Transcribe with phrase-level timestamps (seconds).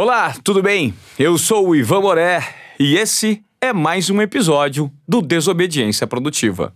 [0.00, 0.94] Olá, tudo bem?
[1.18, 6.72] Eu sou o Ivan Moré e esse é mais um episódio do Desobediência Produtiva.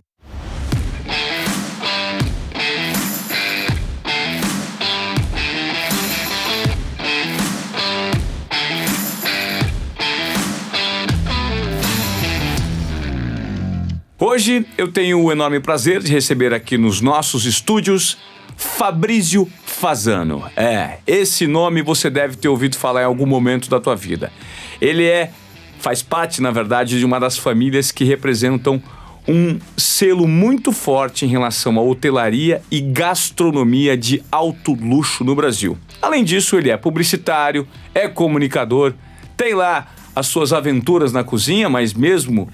[14.19, 18.17] Hoje eu tenho o enorme prazer de receber aqui nos nossos estúdios
[18.57, 19.49] Fabrício
[19.83, 20.49] Fazano.
[20.55, 24.31] É, esse nome você deve ter ouvido falar em algum momento da tua vida.
[24.79, 25.29] Ele é
[25.77, 28.81] faz parte, na verdade, de uma das famílias que representam
[29.27, 35.77] um selo muito forte em relação à hotelaria e gastronomia de alto luxo no Brasil.
[36.01, 38.93] Além disso, ele é publicitário, é comunicador,
[39.35, 42.47] tem lá as suas aventuras na cozinha, mas mesmo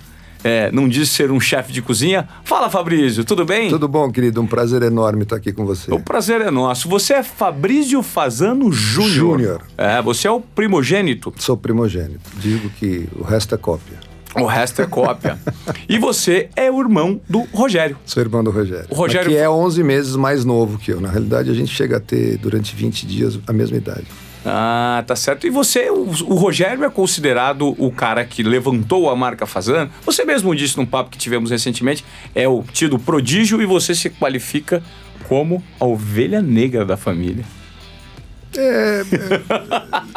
[0.43, 2.27] é, não diz ser um chefe de cozinha.
[2.43, 3.69] Fala, Fabrício, tudo bem?
[3.69, 4.41] Tudo bom, querido.
[4.41, 5.93] Um prazer enorme estar aqui com você.
[5.93, 6.87] O prazer é nosso.
[6.89, 9.09] Você é Fabrício Fazano Júnior.
[9.09, 9.61] Júnior.
[9.77, 11.33] É, você é o primogênito.
[11.37, 12.29] Sou primogênito.
[12.37, 13.97] Digo que o resto é cópia.
[14.35, 15.39] O resto é cópia.
[15.89, 17.97] e você é o irmão do Rogério.
[18.05, 18.85] Sou irmão do Rogério.
[18.89, 21.01] O Rogério que é 11 meses mais novo que eu.
[21.01, 24.05] Na realidade, a gente chega a ter, durante 20 dias, a mesma idade.
[24.45, 25.45] Ah, tá certo.
[25.45, 29.91] E você, o, o, Rogério é considerado o cara que levantou a marca Fazano.
[30.05, 34.09] Você mesmo disse num papo que tivemos recentemente, é o tido prodígio e você se
[34.09, 34.81] qualifica
[35.27, 37.43] como a ovelha negra da família.
[38.57, 39.03] É,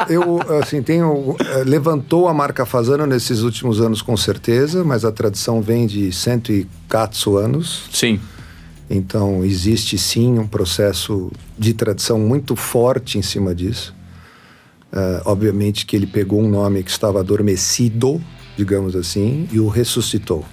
[0.09, 1.35] eu, assim, tenho.
[1.39, 6.11] É, levantou a marca Fazano nesses últimos anos, com certeza, mas a tradição vem de
[6.11, 7.87] 104 anos.
[7.91, 8.19] Sim.
[8.89, 13.93] Então, existe sim um processo de tradição muito forte em cima disso.
[14.93, 18.21] Uh, obviamente que ele pegou um nome que estava adormecido,
[18.55, 20.45] digamos assim, e o ressuscitou.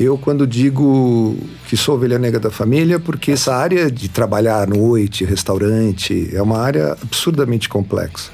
[0.00, 1.36] Eu, quando digo
[1.68, 6.40] que sou ovelha negra da família, porque essa área de trabalhar à noite, restaurante, é
[6.40, 8.30] uma área absurdamente complexa.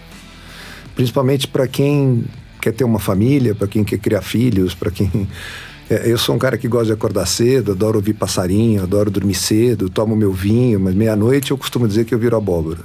[0.94, 2.24] Principalmente para quem
[2.62, 5.10] quer ter uma família, para quem quer criar filhos, para quem.
[5.90, 9.32] É, eu sou um cara que gosta de acordar cedo, adoro ouvir passarinho, adoro dormir
[9.32, 12.80] cedo, tomo meu vinho, mas meia-noite eu costumo dizer que eu viro abóbora.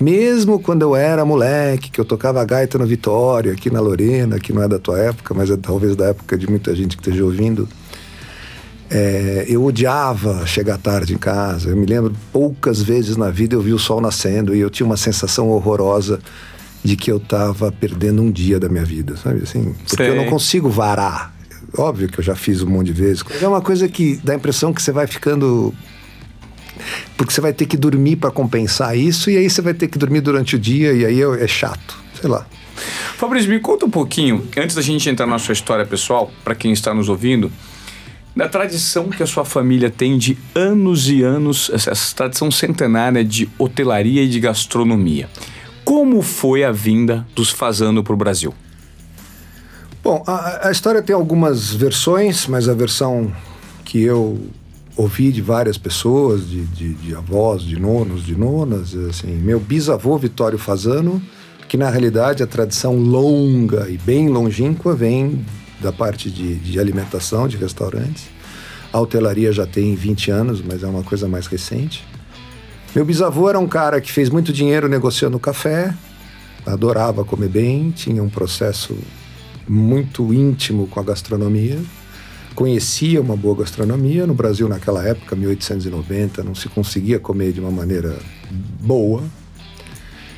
[0.00, 4.52] Mesmo quando eu era moleque, que eu tocava gaita no Vitória, aqui na Lorena, que
[4.52, 7.22] não é da tua época, mas é talvez da época de muita gente que esteja
[7.22, 7.68] ouvindo,
[8.90, 11.68] é, eu odiava chegar tarde em casa.
[11.68, 14.86] Eu me lembro poucas vezes na vida eu vi o sol nascendo e eu tinha
[14.86, 16.18] uma sensação horrorosa
[16.82, 19.74] de que eu estava perdendo um dia da minha vida, sabe assim?
[19.86, 20.08] Porque Sei.
[20.08, 21.32] eu não consigo varar.
[21.76, 23.22] Óbvio que eu já fiz um monte de vezes.
[23.40, 25.74] É uma coisa que dá a impressão que você vai ficando
[27.16, 29.98] porque você vai ter que dormir para compensar isso, e aí você vai ter que
[29.98, 32.46] dormir durante o dia, e aí é, é chato, sei lá.
[33.16, 36.72] Fabrício, me conta um pouquinho, antes da gente entrar na sua história pessoal, para quem
[36.72, 37.52] está nos ouvindo,
[38.34, 43.48] da tradição que a sua família tem de anos e anos, essa tradição centenária de
[43.58, 45.28] hotelaria e de gastronomia.
[45.84, 48.54] Como foi a vinda dos Fazano para o Brasil?
[50.02, 53.30] Bom, a, a, história tem algumas versões, mas a versão
[53.84, 54.40] que eu
[54.96, 60.18] ouvi de várias pessoas, de, de, de, avós, de nonos, de nonas, assim, meu bisavô
[60.18, 61.22] Vitório Fazano,
[61.68, 65.44] que na realidade a tradição longa e bem longínqua vem
[65.80, 68.28] da parte de, de alimentação, de restaurantes.
[68.92, 72.04] A hotelaria já tem 20 anos, mas é uma coisa mais recente.
[72.94, 75.94] Meu bisavô era um cara que fez muito dinheiro negociando café,
[76.66, 78.98] adorava comer bem, tinha um processo
[79.68, 81.78] muito íntimo com a gastronomia
[82.60, 84.26] conhecia uma boa gastronomia.
[84.26, 88.18] No Brasil, naquela época, 1890, não se conseguia comer de uma maneira
[88.78, 89.22] boa.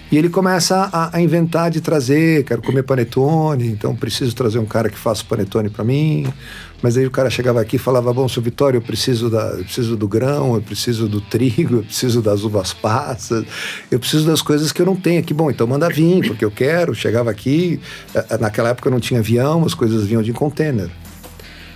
[0.09, 4.65] E ele começa a, a, inventar de trazer, quero comer panetone, então preciso trazer um
[4.65, 6.33] cara que faça panetone para mim.
[6.81, 9.65] Mas aí o cara chegava aqui e falava: Bom, seu Vitório, eu preciso, da, eu
[9.65, 13.45] preciso do grão, eu preciso do trigo, eu preciso das uvas passas,
[13.91, 15.35] eu preciso das coisas que eu não tenho aqui.
[15.35, 16.95] Bom, então manda vir, porque eu quero.
[16.95, 17.81] Chegava aqui,
[18.15, 20.89] eh, eh, naquela época não tinha avião, as coisas vinham de container.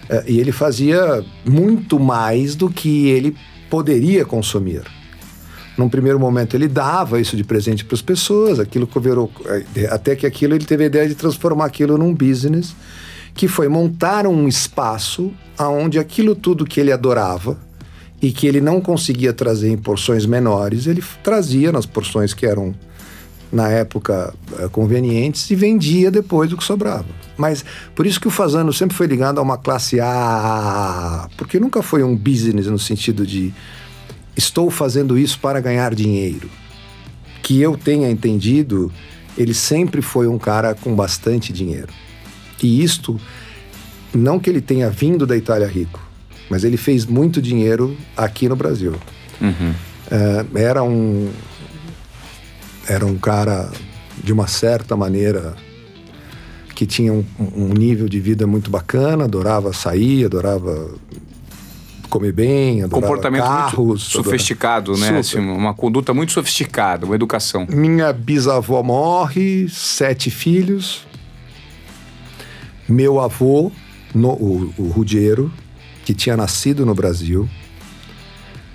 [0.08, 3.36] É, e ele fazia muito mais do que ele
[3.68, 4.82] poderia consumir.
[5.76, 9.30] Num primeiro momento ele dava isso de presente para as pessoas, aquilo virou,
[9.76, 12.74] é, até que aquilo ele teve a ideia de transformar aquilo num business,
[13.34, 17.58] que foi montar um espaço aonde aquilo tudo que ele adorava
[18.22, 22.74] e que ele não conseguia trazer em porções menores, ele trazia nas porções que eram
[23.52, 27.06] na época eh, convenientes e vendia depois do que sobrava.
[27.36, 27.64] Mas
[27.94, 32.02] por isso que o Fazano sempre foi ligado a uma classe A, porque nunca foi
[32.02, 33.52] um business no sentido de
[34.36, 36.48] estou fazendo isso para ganhar dinheiro.
[37.42, 38.90] Que eu tenha entendido,
[39.36, 41.92] ele sempre foi um cara com bastante dinheiro.
[42.62, 43.20] E isto,
[44.14, 46.02] não que ele tenha vindo da Itália rico,
[46.50, 48.94] mas ele fez muito dinheiro aqui no Brasil.
[49.40, 49.74] Uhum.
[50.06, 51.30] Uh, era um,
[52.88, 53.70] era um cara
[54.22, 55.54] de uma certa maneira,
[56.74, 60.90] que tinha um, um nível de vida muito bacana, adorava sair, adorava
[62.08, 64.02] comer bem, adorava Comportamento carros.
[64.04, 65.06] sofisticado, né?
[65.06, 65.18] Super.
[65.18, 67.66] Assim, uma conduta muito sofisticada, uma educação.
[67.68, 71.06] Minha bisavó morre, sete filhos.
[72.88, 73.72] Meu avô,
[74.14, 75.52] no- o, o Rudiero,
[76.04, 77.48] que tinha nascido no Brasil,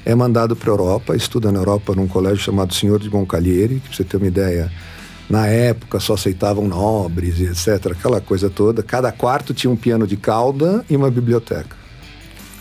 [0.05, 3.87] é mandado para a Europa, estuda na Europa num colégio chamado Senhor de Moncalieri, que
[3.87, 4.71] pra você ter uma ideia,
[5.29, 8.81] na época só aceitavam nobres e etc, aquela coisa toda.
[8.83, 11.75] Cada quarto tinha um piano de cauda e uma biblioteca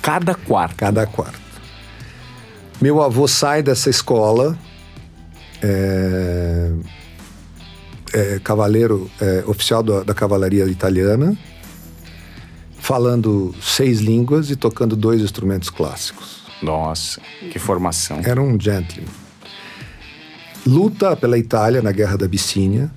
[0.03, 0.77] Cada quarto.
[0.77, 1.41] cada quarto.
[2.81, 4.59] Meu avô sai dessa escola,
[5.63, 6.73] é,
[8.13, 11.37] é, cavaleiro, é, oficial da, da cavalaria italiana,
[12.79, 16.40] falando seis línguas e tocando dois instrumentos clássicos.
[16.63, 17.21] Nossa,
[17.51, 18.21] que formação.
[18.25, 19.09] Era um gentleman.
[20.67, 22.91] Luta pela Itália na Guerra da Abissínia,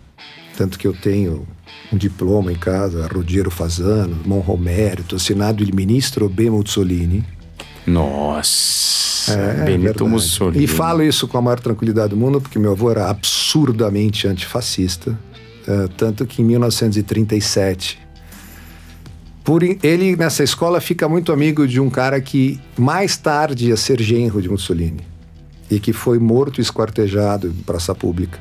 [0.58, 1.48] tanto que eu tenho
[1.92, 6.50] um diploma em casa, Rogero Fasano, Monromerito, assinado il ministro B.
[6.50, 7.24] Mussolini.
[7.88, 10.10] Nossa, É, Benito verdade.
[10.10, 10.64] Mussolini.
[10.64, 15.18] E falo isso com a maior tranquilidade do mundo, porque meu avô era absurdamente antifascista.
[15.66, 17.98] eh, tanto que em 1937,
[19.44, 24.02] por ele nessa escola fica muito amigo de um cara que mais tarde ia ser
[24.02, 25.02] genro de Mussolini
[25.70, 28.40] e que foi morto esquartejado em praça pública,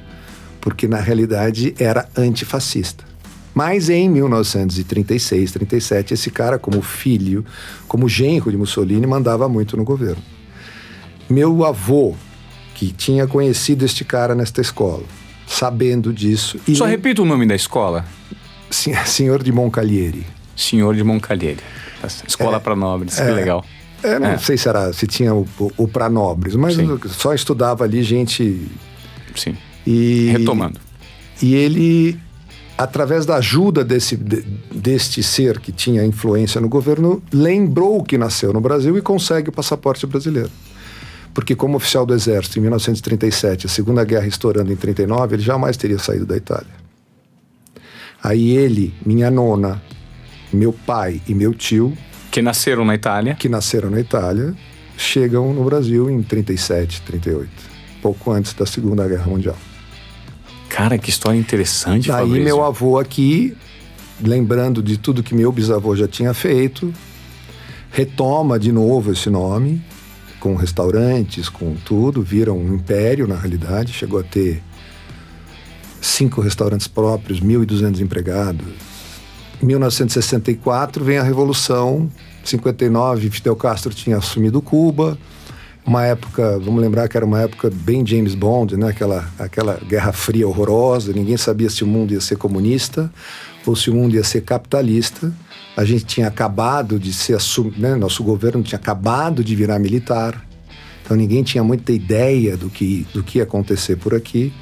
[0.60, 3.04] porque na realidade era antifascista.
[3.54, 7.44] Mas em 1936, 37, esse cara, como filho,
[7.86, 10.22] como genro de Mussolini, mandava muito no governo.
[11.28, 12.14] Meu avô,
[12.74, 15.04] que tinha conhecido este cara nesta escola,
[15.46, 16.58] sabendo disso.
[16.74, 18.04] Só repita o nome da escola.
[18.70, 20.24] Sen- Senhor de Moncalieri.
[20.62, 21.60] Senhor de Moncalheiro.
[22.26, 23.30] Escola É, para nobres, que é.
[23.32, 23.64] legal.
[24.02, 24.38] Eu não É.
[24.38, 26.76] sei se, era, se tinha o, o, o para nobres, mas
[27.10, 28.66] só estudava ali gente.
[29.36, 29.56] Sim.
[29.86, 30.80] E, Retomando.
[31.40, 32.18] E ele,
[32.76, 34.42] através da ajuda desse, de-
[34.74, 39.52] deste ser que tinha influência no governo, lembrou que nasceu no Brasil e consegue o
[39.52, 40.50] passaporte brasileiro.
[41.32, 45.76] Porque, como oficial do Exército em 1937, a Segunda Guerra estourando em 39, ele jamais
[45.76, 46.82] teria saído da Itália.
[48.22, 49.82] Aí ele, minha nona,
[50.52, 51.92] meu pai e meu tio,
[52.30, 53.34] Que nasceram na Itália.
[53.34, 54.54] que nasceram na Itália,
[54.96, 57.48] chegam no Brasil em 37, 38,
[58.00, 59.56] pouco antes da Segunda Guerra Mundial.
[60.68, 62.44] Cara, que história interessante, Daí Fabrício.
[62.44, 63.54] meu avô aqui,
[64.22, 66.92] lembrando de tudo que meu bisavô já tinha feito,
[67.90, 69.82] retoma de novo esse nome,
[70.40, 74.62] com restaurantes, com tudo, vira um império na realidade, chegou a ter
[76.00, 78.66] cinco restaurantes próprios, 1.200 empregados.
[79.62, 82.10] Em 1964 vem a Revolução,
[82.44, 85.16] 59 Fidel Castro tinha assumido Cuba,
[85.86, 88.88] uma época, vamos lembrar que era uma época bem James Bond, né?
[88.88, 93.08] aquela, aquela Guerra Fria horrorosa, ninguém sabia se o mundo ia ser comunista
[93.64, 95.32] ou se o mundo ia ser capitalista.
[95.76, 97.94] A gente tinha acabado de ser assumido, né?
[97.94, 100.44] nosso governo tinha acabado de virar militar,
[101.04, 104.52] então ninguém tinha muita ideia do que, do que ia acontecer por aqui.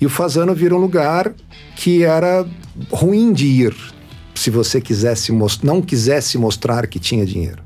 [0.00, 1.32] E o Fazano vira um lugar
[1.74, 2.46] que era
[2.90, 3.74] ruim de ir
[4.34, 5.32] se você quisesse
[5.62, 7.62] não quisesse mostrar que tinha dinheiro.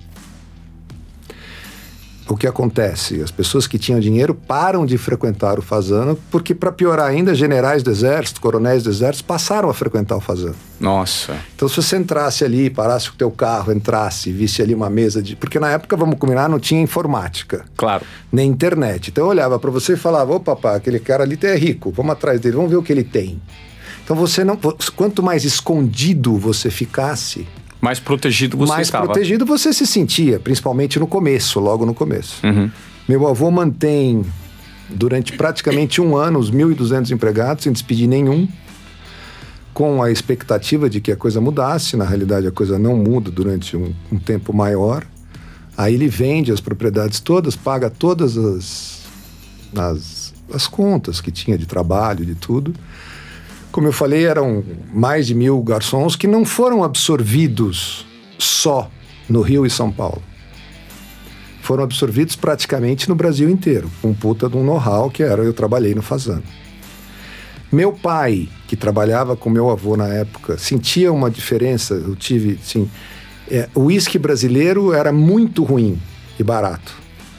[2.28, 3.22] O que acontece?
[3.22, 7.82] As pessoas que tinham dinheiro param de frequentar o Fazano, porque, para piorar ainda, generais
[7.82, 10.54] do exército, coronéis do exército passaram a frequentar o Fazano.
[10.78, 11.34] Nossa.
[11.56, 15.22] Então, se você entrasse ali, parasse com o teu carro, entrasse, visse ali uma mesa
[15.22, 15.36] de.
[15.36, 18.04] Porque na época, vamos combinar, não tinha informática Claro.
[18.30, 19.08] nem internet.
[19.08, 22.12] Então eu olhava para você e falava: ô papá, aquele cara ali é rico, vamos
[22.12, 23.40] atrás dele, vamos ver o que ele tem.
[24.08, 24.58] Então você não.
[24.96, 27.46] Quanto mais escondido você ficasse,
[27.78, 29.04] Mais protegido você mais estava.
[29.04, 32.36] protegido você se sentia, principalmente no começo, logo no começo.
[32.46, 32.70] Uhum.
[33.06, 34.24] Meu avô mantém
[34.88, 38.48] durante praticamente um ano os 1.200 empregados, sem despedir nenhum,
[39.74, 41.94] com a expectativa de que a coisa mudasse.
[41.94, 45.04] Na realidade, a coisa não muda durante um, um tempo maior.
[45.76, 49.02] Aí ele vende as propriedades todas, paga todas as,
[49.76, 52.72] as, as contas que tinha de trabalho, de tudo.
[53.70, 58.06] Como eu falei, eram mais de mil garçons que não foram absorvidos
[58.38, 58.90] só
[59.28, 60.22] no Rio e São Paulo
[61.68, 65.52] foram absorvidos praticamente no Brasil inteiro, com um puta de um know-how que era eu
[65.52, 66.42] trabalhei no Fazano.
[67.70, 71.92] Meu pai, que trabalhava com meu avô na época, sentia uma diferença.
[71.92, 72.90] Eu tive, sim,
[73.50, 76.00] é, o uísque brasileiro era muito ruim
[76.38, 76.94] e barato,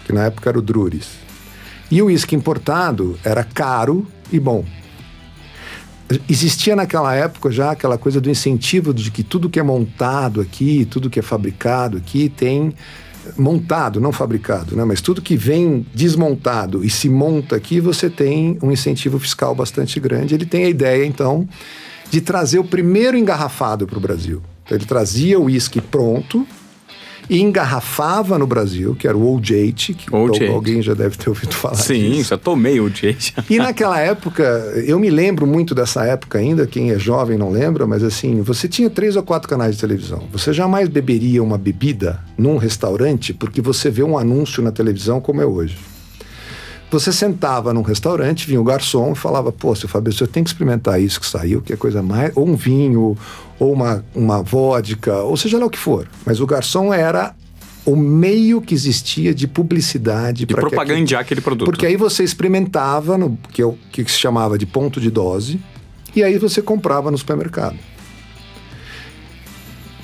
[0.06, 1.10] que na época era o Druris.
[1.90, 4.64] E o uísque importado era caro e bom.
[6.28, 10.86] Existia naquela época já aquela coisa do incentivo de que tudo que é montado aqui,
[10.90, 12.74] tudo que é fabricado aqui tem
[13.38, 14.84] montado, não fabricado, né?
[14.84, 20.00] mas tudo que vem desmontado e se monta aqui, você tem um incentivo fiscal bastante
[20.00, 20.34] grande.
[20.34, 21.48] Ele tem a ideia, então,
[22.10, 24.42] de trazer o primeiro engarrafado para o Brasil.
[24.64, 26.48] Então, ele trazia o uísque pronto,
[27.30, 31.30] e engarrafava no Brasil, que era o Old Eight, que Old alguém já deve ter
[31.30, 32.30] ouvido falar Sim, disso.
[32.30, 33.36] já tomei Old Eight.
[33.50, 34.44] E naquela época,
[34.86, 38.68] eu me lembro muito dessa época ainda, quem é jovem não lembra, mas assim, você
[38.68, 40.24] tinha três ou quatro canais de televisão.
[40.32, 45.42] Você jamais beberia uma bebida num restaurante porque você vê um anúncio na televisão como
[45.42, 45.78] é hoje.
[46.92, 50.50] Você sentava num restaurante, vinha o garçom e falava: Pô, seu Fabrício, eu tenho que
[50.50, 52.32] experimentar isso que saiu, que é coisa mais.
[52.36, 53.16] Ou um vinho,
[53.60, 56.08] ou uma, uma vodka, ou seja lá o que for.
[56.26, 57.36] Mas o garçom era
[57.86, 61.66] o meio que existia de publicidade para propagandear aquele produto.
[61.66, 65.60] Porque aí você experimentava no que, é o, que se chamava de ponto de dose
[66.16, 67.78] e aí você comprava no supermercado.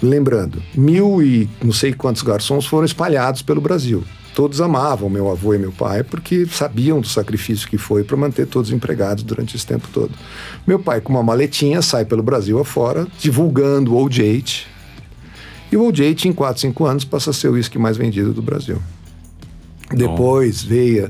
[0.01, 4.03] Lembrando, mil e não sei quantos garçons foram espalhados pelo Brasil
[4.35, 8.45] todos amavam meu avô e meu pai porque sabiam do sacrifício que foi para manter
[8.45, 10.11] todos empregados durante esse tempo todo.
[10.67, 14.67] Meu pai, com uma maletinha, sai pelo Brasil afora, divulgando o Old Eight.
[15.71, 18.33] E o Old Eight, em 4, 5 anos, passa a ser o uísque mais vendido
[18.33, 18.77] do Brasil.
[19.89, 21.09] Depois veio,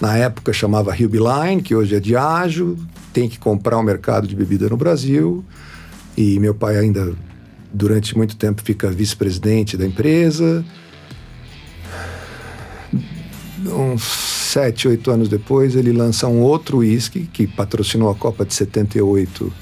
[0.00, 2.78] na época chamava Hillby Line, que hoje é Diageo,
[3.12, 5.44] tem que comprar o um mercado de bebida no Brasil.
[6.16, 7.14] E meu pai ainda,
[7.74, 10.64] durante muito tempo, fica vice-presidente da empresa
[13.80, 18.52] uns sete, oito anos depois, ele lança um outro uísque que patrocinou a Copa de
[18.54, 19.52] 78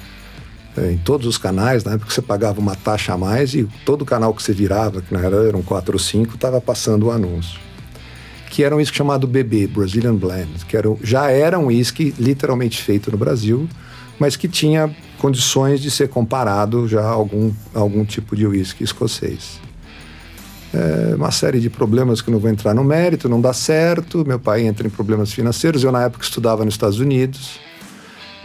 [0.77, 4.05] é, em todos os canais, na época você pagava uma taxa a mais e todo
[4.05, 7.59] canal que você virava, que na era eram quatro ou cinco, estava passando o anúncio.
[8.51, 12.83] Que era um uísque chamado BB, Brazilian Blend, que era, já era um uísque literalmente
[12.83, 13.69] feito no Brasil,
[14.19, 18.83] mas que tinha condições de ser comparado já a algum, a algum tipo de uísque
[18.83, 19.68] escocês
[20.73, 24.25] é, uma série de problemas que não vou entrar no mérito, não dá certo.
[24.27, 25.83] Meu pai entra em problemas financeiros.
[25.83, 27.59] Eu, na época, estudava nos Estados Unidos,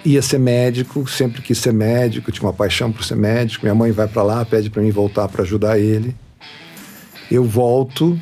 [0.06, 3.66] ia ser médico, sempre quis ser médico, tinha uma paixão por ser médico.
[3.66, 6.16] Minha mãe vai para lá, pede para mim voltar para ajudar ele.
[7.30, 8.18] Eu volto,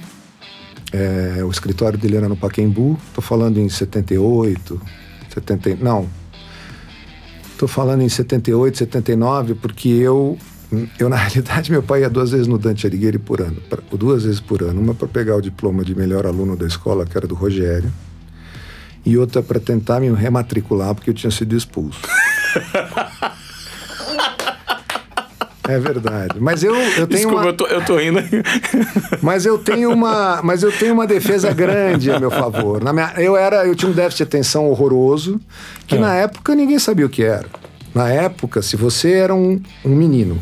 [0.92, 4.82] é, o escritório dele era no Paquembu, estou falando em 78,
[5.34, 6.08] 70, não,
[7.52, 10.38] estou falando em 78, 79, porque eu
[10.98, 14.24] eu, na realidade, meu pai ia duas vezes no Dante Alighieri por ano, pra, duas
[14.24, 14.80] vezes por ano.
[14.80, 17.92] Uma para pegar o diploma de melhor aluno da escola, que era do Rogério,
[19.06, 22.00] e outra para tentar me rematricular, porque eu tinha sido expulso.
[25.68, 26.40] É verdade.
[26.40, 27.46] Mas eu, eu tenho Desculpa, uma...
[27.46, 28.20] eu, tô, eu tô indo.
[29.22, 32.84] mas eu tenho uma, mas eu tenho uma defesa grande a meu favor.
[32.84, 35.40] Na minha, eu era, eu tinha um déficit de atenção horroroso,
[35.88, 36.00] que é.
[36.00, 37.46] na época ninguém sabia o que era.
[37.94, 40.42] Na época, se você era um, um menino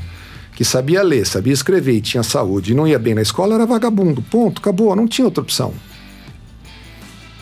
[0.59, 3.65] que sabia ler, sabia escrever e tinha saúde e não ia bem na escola, era
[3.65, 4.21] vagabundo.
[4.21, 5.73] Ponto, acabou, não tinha outra opção.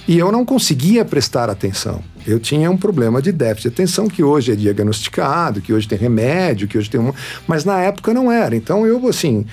[0.07, 2.03] E eu não conseguia prestar atenção.
[2.27, 5.97] Eu tinha um problema de déficit de atenção que hoje é diagnosticado, que hoje tem
[5.97, 7.11] remédio, que hoje tem um.
[7.47, 8.55] Mas na época não era.
[8.55, 9.47] Então eu, assim,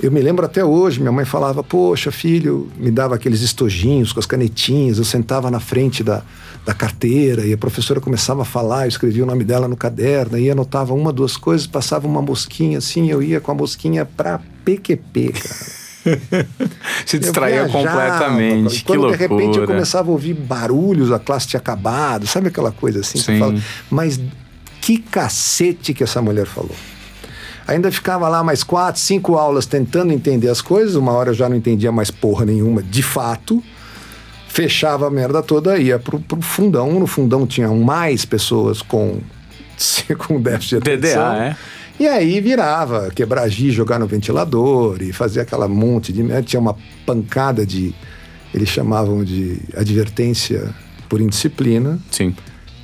[0.00, 4.20] eu me lembro até hoje, minha mãe falava: Poxa, filho, me dava aqueles estojinhos com
[4.20, 6.22] as canetinhas, eu sentava na frente da,
[6.64, 10.38] da carteira e a professora começava a falar, eu escrevia o nome dela no caderno
[10.38, 14.40] e anotava uma, duas coisas, passava uma mosquinha assim, eu ia com a mosquinha pra
[14.64, 15.78] PQP, cara.
[17.04, 18.84] Se distraía completamente.
[18.84, 22.70] Quando que de repente eu começava a ouvir barulhos, a classe tinha acabado, sabe aquela
[22.70, 23.18] coisa assim?
[23.18, 23.38] Sim.
[23.38, 23.54] Fala,
[23.90, 24.20] mas
[24.80, 26.74] que cacete que essa mulher falou.
[27.68, 31.48] Ainda ficava lá mais quatro, cinco aulas tentando entender as coisas, uma hora eu já
[31.48, 33.62] não entendia mais porra nenhuma, de fato
[34.58, 36.98] fechava a merda toda, ia pro, pro fundão.
[36.98, 39.20] No fundão tinham mais pessoas com,
[40.18, 41.32] com déficit de atenção.
[41.32, 41.56] DDA, é?
[42.00, 46.24] E aí virava, quebrar giz, jogar no ventilador e fazer aquela monte de...
[46.42, 47.94] Tinha uma pancada de...
[48.52, 50.74] Eles chamavam de advertência
[51.08, 51.98] por indisciplina.
[52.10, 52.34] Sim.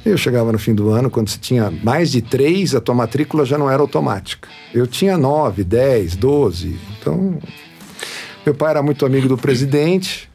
[0.05, 3.47] Eu chegava no fim do ano, quando você tinha mais de três, a tua matrícula
[3.47, 4.49] já não era automática.
[4.73, 6.79] Eu tinha nove, dez, doze.
[6.99, 7.39] Então,
[8.45, 10.29] meu pai era muito amigo do presidente,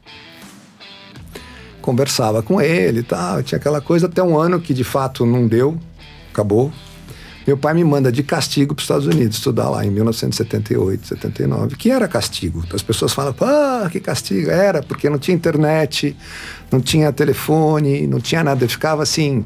[1.84, 5.48] conversava com ele e tal, tinha aquela coisa até um ano que de fato não
[5.48, 5.78] deu,
[6.32, 6.72] acabou.
[7.50, 11.78] Meu pai me manda de castigo para os Estados Unidos estudar lá em 1978, 79,
[11.78, 12.64] que era castigo.
[12.72, 14.52] As pessoas falam, ah, que castigo.
[14.52, 16.16] Era, porque não tinha internet,
[16.72, 18.64] não tinha telefone, não tinha nada.
[18.64, 19.44] Eu ficava assim,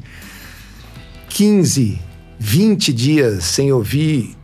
[1.29, 1.97] 15,
[2.37, 4.35] 20 dias sem ouvir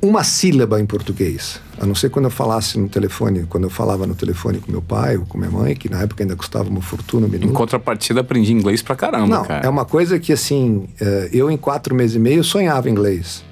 [0.00, 1.60] uma sílaba em português.
[1.80, 4.82] A não ser quando eu falasse no telefone, quando eu falava no telefone com meu
[4.82, 7.50] pai ou com minha mãe, que na época ainda custava uma fortuna um minuto.
[7.50, 9.66] Em contrapartida, aprendi inglês pra caramba, não, cara.
[9.66, 13.44] É uma coisa que, assim, eh, eu em quatro meses e meio sonhava inglês.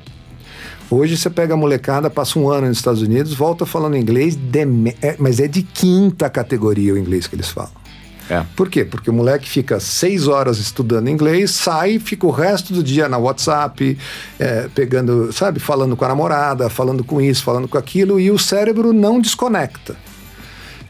[0.88, 4.60] Hoje você pega a molecada, passa um ano nos Estados Unidos, volta falando inglês, de,
[5.02, 7.85] é, mas é de quinta categoria o inglês que eles falam.
[8.28, 8.42] É.
[8.56, 8.84] Por quê?
[8.84, 13.18] Porque o moleque fica seis horas estudando inglês, sai, fica o resto do dia na
[13.18, 13.96] WhatsApp,
[14.38, 18.38] é, pegando, sabe, falando com a namorada, falando com isso, falando com aquilo, e o
[18.38, 19.96] cérebro não desconecta.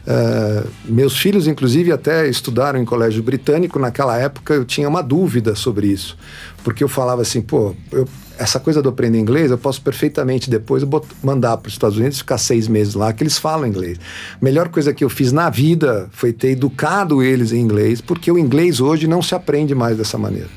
[0.07, 3.77] Uh, meus filhos, inclusive, até estudaram em colégio britânico.
[3.77, 6.17] Naquela época eu tinha uma dúvida sobre isso,
[6.63, 10.83] porque eu falava assim, pô, eu, essa coisa do aprender inglês eu posso perfeitamente depois
[11.23, 13.99] mandar para os Estados Unidos ficar seis meses lá que eles falam inglês.
[14.41, 18.37] Melhor coisa que eu fiz na vida foi ter educado eles em inglês, porque o
[18.37, 20.49] inglês hoje não se aprende mais dessa maneira.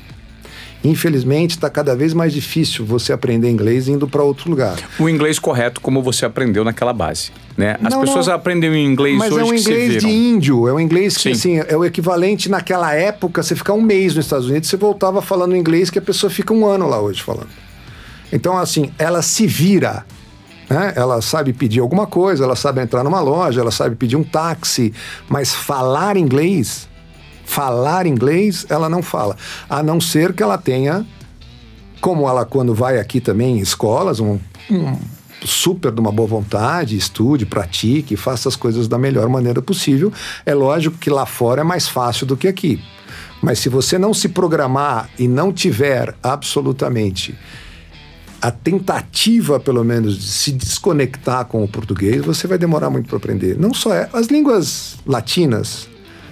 [0.83, 4.77] Infelizmente, está cada vez mais difícil você aprender inglês indo para outro lugar.
[4.99, 7.31] O inglês correto, como você aprendeu naquela base.
[7.55, 7.77] Né?
[7.83, 10.79] As não, pessoas não, aprendem inglês mas hoje é um inglês de índio, é um
[10.79, 14.69] inglês que assim, é o equivalente naquela época, você ficar um mês nos Estados Unidos,
[14.69, 17.49] você voltava falando inglês que a pessoa fica um ano lá hoje falando.
[18.31, 20.05] Então, assim, ela se vira.
[20.69, 20.93] Né?
[20.95, 24.93] Ela sabe pedir alguma coisa, ela sabe entrar numa loja, ela sabe pedir um táxi,
[25.27, 26.89] mas falar inglês
[27.51, 29.35] falar inglês, ela não fala.
[29.69, 31.05] A não ser que ela tenha,
[31.99, 34.97] como ela quando vai aqui também em escolas, um, um
[35.43, 40.13] super de uma boa vontade, estude, pratique, faça as coisas da melhor maneira possível.
[40.45, 42.81] É lógico que lá fora é mais fácil do que aqui.
[43.41, 47.37] Mas se você não se programar e não tiver absolutamente
[48.41, 53.17] a tentativa, pelo menos, de se desconectar com o português, você vai demorar muito para
[53.17, 53.57] aprender.
[53.57, 55.87] Não só é, as línguas latinas,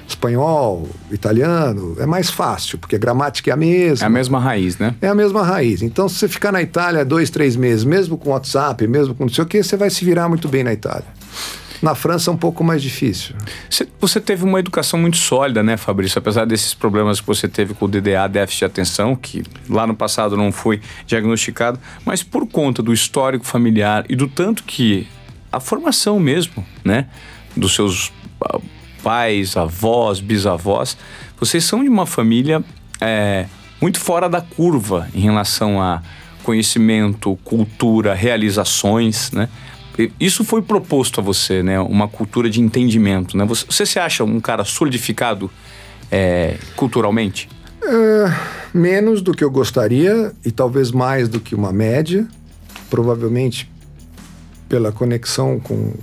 [0.07, 4.05] espanhol, italiano, é mais fácil, porque a gramática é a mesma.
[4.05, 4.95] É a mesma raiz, né?
[5.01, 5.83] É a mesma raiz.
[5.83, 9.31] Então, se você ficar na Itália dois, três meses, mesmo com WhatsApp, mesmo com não
[9.31, 11.05] sei o quê, você vai se virar muito bem na Itália.
[11.81, 13.35] Na França é um pouco mais difícil.
[14.01, 16.19] Você teve uma educação muito sólida, né, Fabrício?
[16.19, 19.95] Apesar desses problemas que você teve com o DDA, déficit de atenção, que lá no
[19.95, 25.07] passado não foi diagnosticado, mas por conta do histórico familiar e do tanto que
[25.51, 27.07] a formação mesmo, né,
[27.55, 28.11] dos seus
[28.43, 28.59] ah,
[29.01, 30.97] pais, avós, bisavós,
[31.39, 32.63] vocês são de uma família
[32.99, 33.45] é,
[33.81, 36.01] muito fora da curva em relação a
[36.43, 39.47] conhecimento, cultura, realizações, né?
[40.19, 41.79] Isso foi proposto a você, né?
[41.79, 43.45] Uma cultura de entendimento, né?
[43.45, 45.49] Você, você se acha um cara solidificado
[46.11, 47.49] é, culturalmente?
[47.83, 48.33] É,
[48.73, 52.27] menos do que eu gostaria e talvez mais do que uma média.
[52.89, 53.69] Provavelmente
[54.69, 55.93] pela conexão com,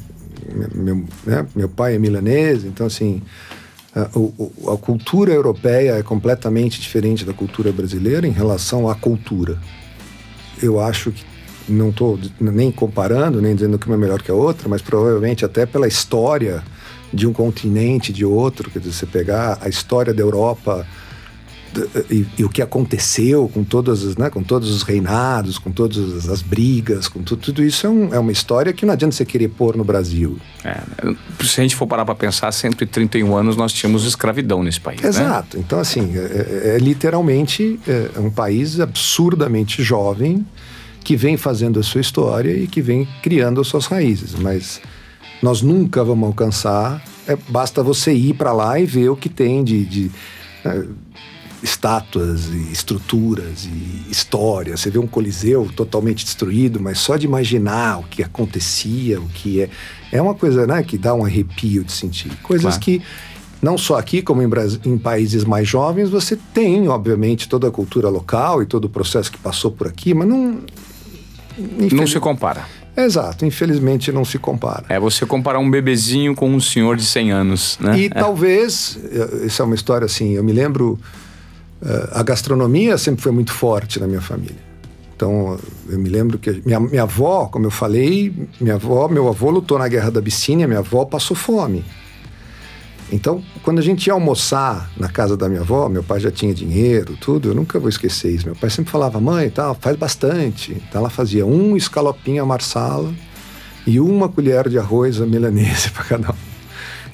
[0.74, 3.22] meu, né, meu pai é milanês, então assim
[3.94, 4.02] a,
[4.72, 9.58] a, cultura europeia é completamente diferente da cultura brasileira em relação à cultura.
[10.60, 11.24] Eu acho que
[11.68, 15.44] não estou nem comparando, nem dizendo que uma é melhor que a outra, mas provavelmente
[15.44, 16.62] até pela história
[17.12, 20.86] de um continente, de outro, quer dizer, você pegar a história da Europa
[22.10, 26.40] e, e, o que aconteceu com todos, né, com todos os reinados, com todas as
[26.40, 29.48] brigas, com tudo, tudo isso é, um, é, uma história que não adianta você querer
[29.48, 30.38] pôr no Brasil.
[30.64, 30.80] É,
[31.44, 35.00] se a gente for parar para pensar, 131 anos nós tínhamos escravidão nesse país.
[35.00, 35.08] Né?
[35.08, 35.56] Exato.
[35.56, 35.64] Né?
[35.66, 40.46] Então, assim, é, é, é literalmente é um país absurdamente jovem
[41.06, 44.34] que vem fazendo a sua história e que vem criando as suas raízes.
[44.34, 44.80] Mas
[45.40, 47.00] nós nunca vamos alcançar.
[47.28, 50.10] É, basta você ir para lá e ver o que tem de, de
[51.62, 54.80] estátuas e estruturas e histórias.
[54.80, 59.62] Você vê um coliseu totalmente destruído, mas só de imaginar o que acontecia, o que
[59.62, 59.70] é,
[60.10, 62.32] é uma coisa, né, que dá um arrepio de sentir.
[62.42, 62.80] Coisas claro.
[62.80, 63.00] que
[63.62, 64.50] não só aqui, como em,
[64.84, 69.30] em, países mais jovens, você tem, obviamente, toda a cultura local e todo o processo
[69.30, 70.58] que passou por aqui, mas não.
[71.58, 71.92] Infeliz...
[71.92, 72.64] Não se compara.
[72.96, 74.84] Exato, infelizmente não se compara.
[74.88, 77.98] É você comparar um bebezinho com um senhor de 100 anos, né?
[77.98, 78.08] E é.
[78.08, 78.98] talvez,
[79.44, 80.98] isso é uma história assim, eu me lembro
[81.84, 84.66] eh, a gastronomia sempre foi muito forte na minha família.
[85.14, 89.50] Então, eu me lembro que minha, minha avó, como eu falei, minha avó, meu avô
[89.50, 91.84] lutou na guerra da Abissínia, minha avó passou fome.
[93.12, 96.52] Então, quando a gente ia almoçar na casa da minha avó, meu pai já tinha
[96.52, 98.46] dinheiro, tudo, eu nunca vou esquecer isso.
[98.46, 100.72] Meu pai sempre falava, mãe, tá, faz bastante.
[100.72, 103.14] Então, ela fazia um escalopinho a marsala
[103.86, 106.56] e uma colher de arroz a milanese para cada um.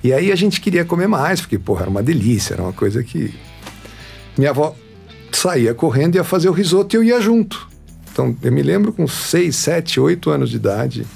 [0.03, 3.05] E aí a gente queria comer mais, porque, porra, era uma delícia, era uma coisa
[3.05, 3.33] que
[4.37, 4.75] minha avó
[5.31, 7.69] saía correndo ia fazer o risoto e eu ia junto.
[8.11, 11.07] Então, eu me lembro com 6, 7, 8 anos de idade,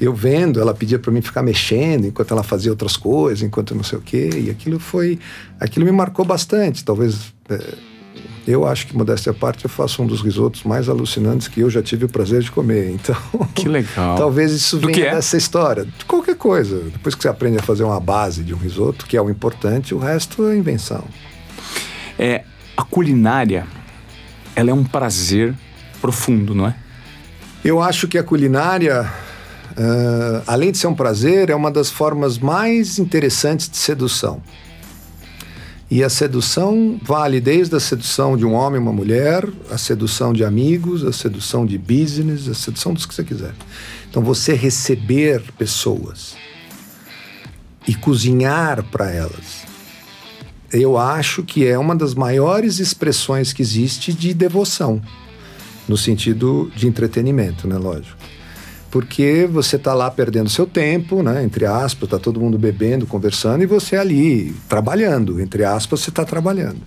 [0.00, 3.82] eu vendo, ela pedia para mim ficar mexendo enquanto ela fazia outras coisas, enquanto não
[3.82, 5.18] sei o quê, e aquilo foi,
[5.58, 6.84] aquilo me marcou bastante.
[6.84, 7.74] Talvez, é,
[8.46, 11.70] eu acho que, modéstia à parte, eu faço um dos risotos mais alucinantes que eu
[11.70, 12.90] já tive o prazer de comer.
[12.96, 13.16] Então,
[13.54, 14.16] que legal.
[14.16, 15.14] talvez isso Do venha é?
[15.14, 15.84] dessa história.
[15.84, 16.78] De qualquer coisa.
[16.78, 19.94] Depois que você aprende a fazer uma base de um risoto, que é o importante,
[19.94, 21.04] o resto é invenção.
[22.18, 22.44] É,
[22.76, 23.66] a culinária,
[24.54, 25.54] ela é um prazer
[26.00, 26.76] profundo, não é?
[27.64, 29.10] Eu acho que a culinária,
[29.76, 34.42] uh, além de ser um prazer, é uma das formas mais interessantes de sedução.
[35.88, 40.32] E a sedução vale desde a sedução de um homem e uma mulher, a sedução
[40.32, 43.54] de amigos, a sedução de business, a sedução dos que você quiser.
[44.10, 46.34] Então você receber pessoas
[47.86, 49.64] e cozinhar para elas,
[50.72, 55.00] eu acho que é uma das maiores expressões que existe de devoção,
[55.86, 58.25] no sentido de entretenimento, né, lógico
[58.90, 61.42] porque você está lá perdendo seu tempo, né?
[61.44, 66.24] Entre aspas, está todo mundo bebendo, conversando e você ali trabalhando, entre aspas, você está
[66.24, 66.80] trabalhando.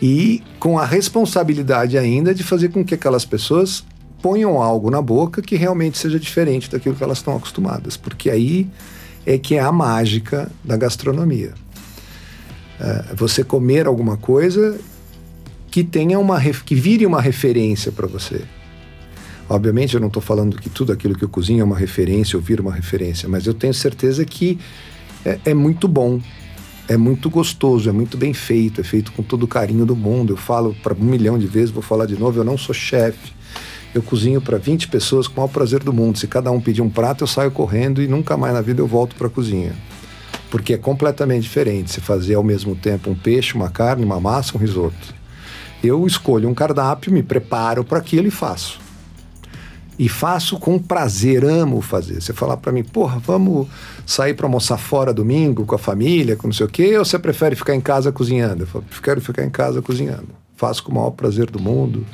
[0.00, 3.84] E com a responsabilidade ainda de fazer com que aquelas pessoas
[4.20, 8.68] ponham algo na boca que realmente seja diferente daquilo que elas estão acostumadas, porque aí
[9.26, 11.54] é que é a mágica da gastronomia.
[12.80, 14.78] É você comer alguma coisa
[15.70, 18.42] que tenha uma que vire uma referência para você.
[19.52, 22.42] Obviamente, eu não estou falando que tudo aquilo que eu cozinho é uma referência ou
[22.42, 24.58] vira uma referência, mas eu tenho certeza que
[25.26, 26.18] é, é muito bom,
[26.88, 30.32] é muito gostoso, é muito bem feito, é feito com todo o carinho do mundo.
[30.32, 33.30] Eu falo para um milhão de vezes, vou falar de novo, eu não sou chefe.
[33.94, 36.16] Eu cozinho para 20 pessoas com o maior prazer do mundo.
[36.16, 38.86] Se cada um pedir um prato, eu saio correndo e nunca mais na vida eu
[38.86, 39.74] volto para a cozinha.
[40.50, 44.56] Porque é completamente diferente se fazer ao mesmo tempo um peixe, uma carne, uma massa,
[44.56, 45.14] um risoto.
[45.84, 48.81] Eu escolho um cardápio, me preparo para aquilo e faço
[50.02, 52.20] e faço com prazer, amo fazer.
[52.20, 53.68] Você falar para mim, porra, vamos
[54.04, 57.20] sair para almoçar fora domingo com a família, com não sei o quê, ou você
[57.20, 58.64] prefere ficar em casa cozinhando?
[58.64, 60.26] Eu falo, quero ficar em casa cozinhando.
[60.56, 62.04] Faço com o maior prazer do mundo.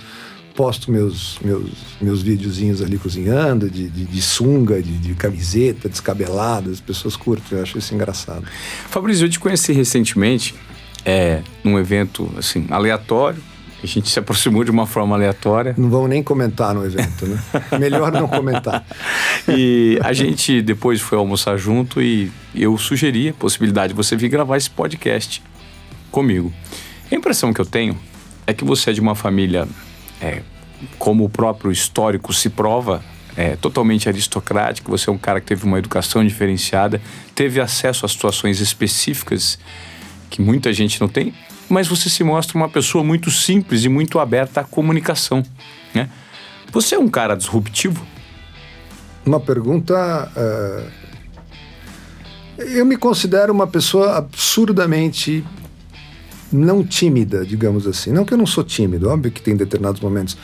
[0.55, 6.71] Posto meus, meus, meus videozinhos ali cozinhando, de, de, de sunga, de, de, camiseta, descabelada,
[6.71, 8.45] as pessoas curtem, eu acho isso engraçado.
[8.91, 10.55] Fabrício, eu te conheci recentemente,
[11.07, 13.43] é, num evento assim, aleatório,
[13.83, 15.75] a gente se aproximou de uma forma aleatória.
[15.77, 17.41] Não vamos nem comentar no evento, né?
[17.79, 18.85] Melhor não comentar.
[19.49, 24.29] e a gente depois foi almoçar junto e eu sugeri a possibilidade de você vir
[24.29, 25.43] gravar esse podcast
[26.11, 26.53] comigo.
[27.11, 27.97] A impressão que eu tenho
[28.47, 29.69] é que você é de uma família,
[30.21, 30.43] é,
[30.99, 33.03] como o próprio histórico se prova,
[33.37, 34.91] é, totalmente aristocrática.
[34.91, 37.01] Você é um cara que teve uma educação diferenciada,
[37.35, 39.59] teve acesso a situações específicas
[40.29, 41.33] que muita gente não tem
[41.69, 45.43] mas você se mostra uma pessoa muito simples e muito aberta à comunicação.
[45.95, 46.09] Né?
[46.73, 48.05] Você é um cara disruptivo?
[49.25, 50.31] Uma pergunta.
[50.37, 50.99] Uh...
[52.59, 55.45] Eu me considero uma pessoa absurdamente
[56.53, 58.11] não tímida, digamos assim.
[58.11, 60.37] Não que eu não sou tímido, óbvio que tem determinados momentos,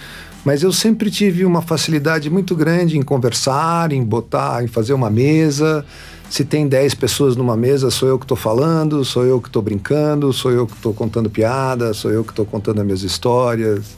[0.44, 5.10] mas eu sempre tive uma facilidade muito grande em conversar, em botar, em fazer uma
[5.10, 5.84] mesa,
[6.28, 9.62] se tem 10 pessoas numa mesa, sou eu que estou falando, sou eu que estou
[9.62, 13.96] brincando, sou eu que estou contando piada, sou eu que estou contando as minhas histórias.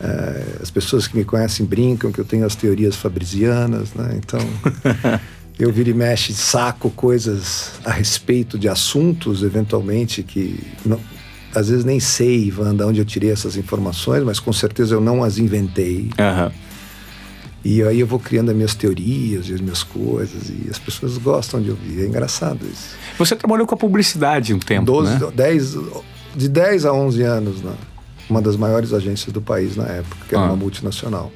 [0.00, 4.18] É, as pessoas que me conhecem brincam que eu tenho as teorias fabrisianas, né?
[4.18, 4.40] Então,
[5.58, 10.98] eu viro e mexe, saco coisas a respeito de assuntos, eventualmente, que não,
[11.54, 15.22] às vezes nem sei, Wanda, onde eu tirei essas informações, mas com certeza eu não
[15.22, 16.10] as inventei.
[16.18, 16.50] Uhum.
[17.64, 21.16] E aí eu vou criando as minhas teorias e as minhas coisas, e as pessoas
[21.18, 22.02] gostam de ouvir.
[22.02, 22.96] É engraçado isso.
[23.18, 25.32] Você trabalhou com a publicidade um tempo, 12, né?
[25.34, 25.76] 10,
[26.34, 27.72] de 10 a 11 anos, né?
[28.28, 30.48] uma das maiores agências do país na época, que era ah.
[30.48, 31.30] uma multinacional.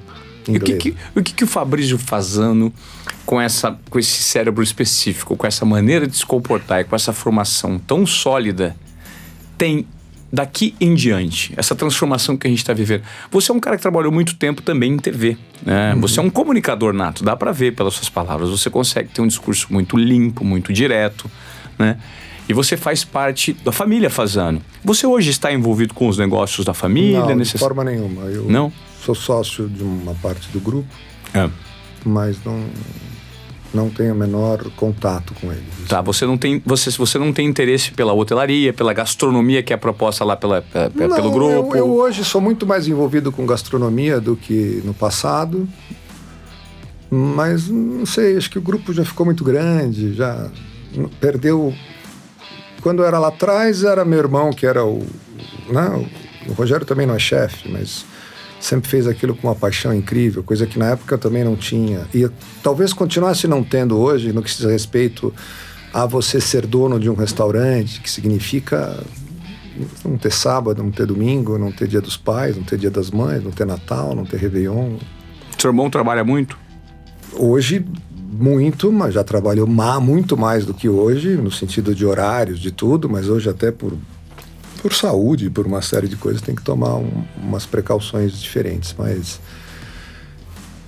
[0.48, 2.72] E o que, que, o que, que o Fabrício Fazano,
[3.24, 7.12] com, essa, com esse cérebro específico, com essa maneira de se comportar e com essa
[7.12, 8.76] formação tão sólida,
[9.58, 9.86] tem
[10.37, 13.03] daqui em diante, essa transformação que a gente está vivendo.
[13.31, 15.38] Você é um cara que trabalhou muito tempo também em TV.
[15.64, 15.94] Né?
[15.94, 16.01] Uhum.
[16.03, 18.51] Você é um comunicador nato, dá para ver pelas suas palavras.
[18.51, 21.31] Você consegue ter um discurso muito limpo, muito direto,
[21.79, 21.96] né?
[22.49, 24.62] E você faz parte da família Fazano.
[24.85, 27.35] Você hoje está envolvido com os negócios da família?
[27.35, 28.22] Não, de forma nenhuma.
[28.25, 28.72] Eu não?
[29.03, 30.88] sou sócio de uma parte do grupo,
[31.33, 31.49] é.
[32.05, 32.62] mas não,
[33.74, 35.64] não tenho o menor contato com eles.
[35.88, 39.76] Tá, você não tem, você, você não tem interesse pela hotelaria, pela gastronomia que é
[39.76, 41.76] proposta lá pela, pela não, pelo grupo?
[41.76, 45.68] Eu, eu hoje sou muito mais envolvido com gastronomia do que no passado.
[47.11, 50.50] Mas não sei, acho que o grupo já ficou muito grande, já
[51.20, 51.72] perdeu.
[52.83, 55.05] Quando era lá atrás, era meu irmão que era o.
[55.68, 56.09] Né?
[56.48, 58.05] O Rogério também não é chefe, mas
[58.60, 62.06] sempre fez aquilo com uma paixão incrível, coisa que na época eu também não tinha.
[62.14, 62.28] E
[62.62, 65.32] talvez continuasse não tendo hoje, no que se diz respeito
[65.92, 69.02] a você ser dono de um restaurante, que significa
[70.04, 73.10] não ter sábado, não ter domingo, não ter dia dos pais, não ter dia das
[73.10, 74.96] mães, não ter Natal, não ter Réveillon.
[75.58, 76.58] Seu irmão trabalha muito?
[77.34, 77.84] Hoje,
[78.32, 83.08] muito, mas já trabalhou muito mais do que hoje, no sentido de horários, de tudo,
[83.08, 83.92] mas hoje até por
[84.76, 88.94] por saúde, por uma série de coisas, tem que tomar um, umas precauções diferentes.
[88.98, 89.40] Mas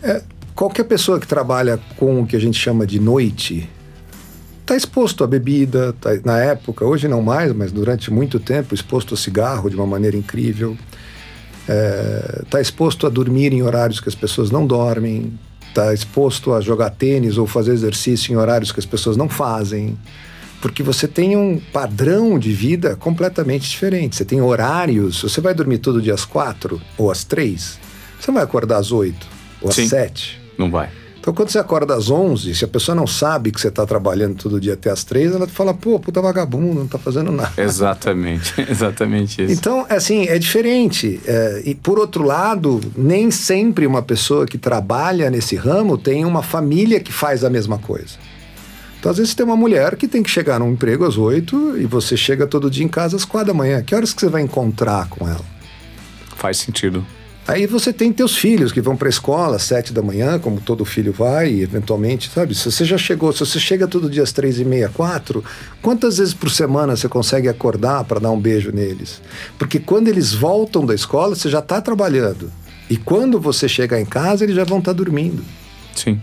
[0.02, 0.22] é,
[0.54, 3.68] qualquer pessoa que trabalha com o que a gente chama de noite
[4.60, 9.14] está exposto à bebida, tá, na época, hoje não mais, mas durante muito tempo, exposto
[9.14, 10.76] ao cigarro de uma maneira incrível.
[11.62, 16.52] Está é, tá exposto a dormir em horários que as pessoas não dormem, está exposto
[16.52, 19.98] a jogar tênis ou fazer exercício em horários que as pessoas não fazem.
[20.60, 24.16] Porque você tem um padrão de vida completamente diferente.
[24.16, 25.22] Você tem horários.
[25.22, 27.78] Você vai dormir todo dia às quatro ou às três,
[28.18, 29.26] você vai acordar às oito
[29.60, 30.40] ou às Sim, sete.
[30.58, 30.90] Não vai.
[31.28, 34.36] Então, quando você acorda às 11, se a pessoa não sabe que você está trabalhando
[34.36, 37.52] todo dia até às 3, ela fala, pô, puta vagabundo, não está fazendo nada.
[37.58, 39.52] Exatamente, exatamente isso.
[39.52, 41.20] Então, assim, é diferente.
[41.26, 46.42] É, e, por outro lado, nem sempre uma pessoa que trabalha nesse ramo tem uma
[46.42, 48.16] família que faz a mesma coisa.
[48.98, 51.86] Então, às vezes, tem uma mulher que tem que chegar num emprego às 8 e
[51.86, 53.82] você chega todo dia em casa às 4 da manhã.
[53.82, 55.44] Que horas que você vai encontrar com ela?
[56.36, 57.06] Faz sentido.
[57.48, 60.60] Aí você tem teus filhos que vão para a escola às sete da manhã, como
[60.60, 62.54] todo filho vai, e eventualmente, sabe?
[62.54, 65.42] Se você já chegou, se você chega todo dia às três e meia, quatro,
[65.80, 69.22] quantas vezes por semana você consegue acordar para dar um beijo neles?
[69.58, 72.52] Porque quando eles voltam da escola, você já está trabalhando.
[72.90, 75.42] E quando você chegar em casa, eles já vão estar tá dormindo.
[75.94, 76.20] Sim.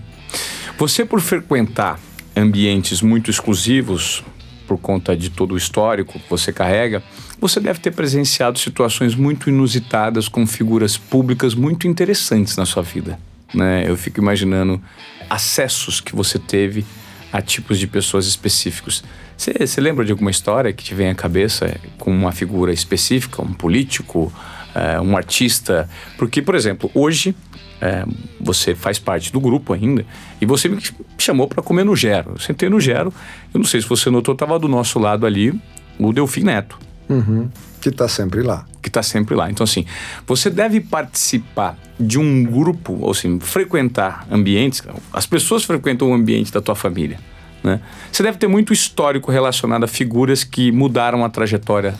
[0.78, 2.00] Você, por frequentar
[2.36, 4.24] ambientes muito exclusivos,
[4.67, 7.02] por conta de todo o histórico que você carrega,
[7.39, 13.19] você deve ter presenciado situações muito inusitadas com figuras públicas muito interessantes na sua vida.
[13.54, 13.86] Né?
[13.88, 14.82] Eu fico imaginando
[15.30, 16.86] acessos que você teve
[17.32, 19.04] a tipos de pessoas específicos.
[19.38, 23.54] Você lembra de alguma história que te vem à cabeça com uma figura específica, um
[23.54, 24.32] político,
[24.74, 25.89] é, um artista?
[26.17, 27.36] Porque, por exemplo, hoje
[27.82, 28.06] é,
[28.40, 30.06] você faz parte do grupo ainda
[30.40, 30.82] e você me
[31.18, 32.32] chamou para comer no Gero.
[32.32, 33.14] Eu sentei no Gero,
[33.54, 35.54] eu não sei se você notou, estava do nosso lado ali
[36.00, 36.78] o Delfim Neto.
[37.10, 37.50] Uhum.
[37.80, 38.66] Que está sempre lá.
[38.82, 39.50] Que está sempre lá.
[39.50, 39.86] Então, assim,
[40.26, 44.82] você deve participar de um grupo, ou assim, frequentar ambientes.
[45.14, 47.20] As pessoas frequentam o ambiente da tua família.
[47.64, 47.80] Né?
[48.12, 51.96] Você deve ter muito histórico relacionado a figuras que mudaram a trajetória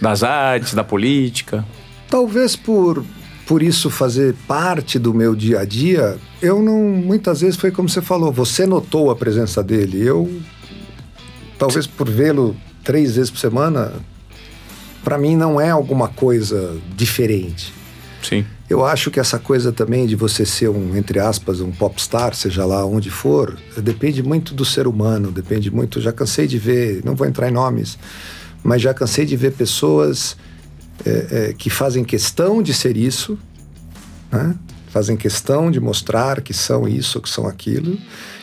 [0.00, 1.64] das artes, da política.
[2.08, 3.04] Talvez por,
[3.46, 6.80] por isso fazer parte do meu dia a dia, eu não.
[6.80, 10.02] Muitas vezes foi como você falou, você notou a presença dele.
[10.04, 10.28] Eu,
[11.56, 13.92] talvez por vê-lo três vezes por semana,
[15.04, 17.72] para mim não é alguma coisa diferente.
[18.20, 18.44] Sim.
[18.68, 22.66] Eu acho que essa coisa também de você ser um, entre aspas, um popstar, seja
[22.66, 26.00] lá onde for, depende muito do ser humano, depende muito.
[26.00, 27.96] Já cansei de ver, não vou entrar em nomes,
[28.64, 30.36] mas já cansei de ver pessoas
[31.04, 33.38] é, é, que fazem questão de ser isso,
[34.30, 34.54] né?
[34.88, 37.98] fazem questão de mostrar que são isso, que são aquilo,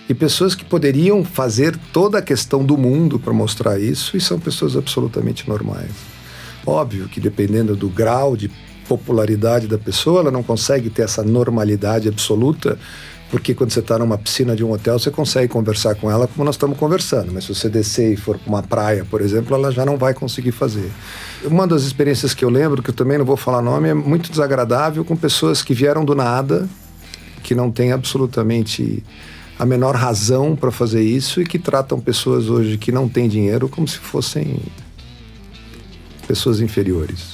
[0.07, 4.39] e pessoas que poderiam fazer toda a questão do mundo para mostrar isso, e são
[4.39, 5.91] pessoas absolutamente normais.
[6.65, 8.51] Óbvio que dependendo do grau de
[8.87, 12.77] popularidade da pessoa, ela não consegue ter essa normalidade absoluta,
[13.33, 16.45] porque quando você está numa piscina de um hotel, você consegue conversar com ela como
[16.45, 19.71] nós estamos conversando, mas se você descer e for para uma praia, por exemplo, ela
[19.71, 20.91] já não vai conseguir fazer.
[21.43, 24.29] Uma das experiências que eu lembro, que eu também não vou falar nome, é muito
[24.29, 26.69] desagradável com pessoas que vieram do nada,
[27.41, 29.03] que não têm absolutamente
[29.57, 33.67] a menor razão para fazer isso e que tratam pessoas hoje que não têm dinheiro
[33.67, 34.59] como se fossem
[36.27, 37.33] pessoas inferiores.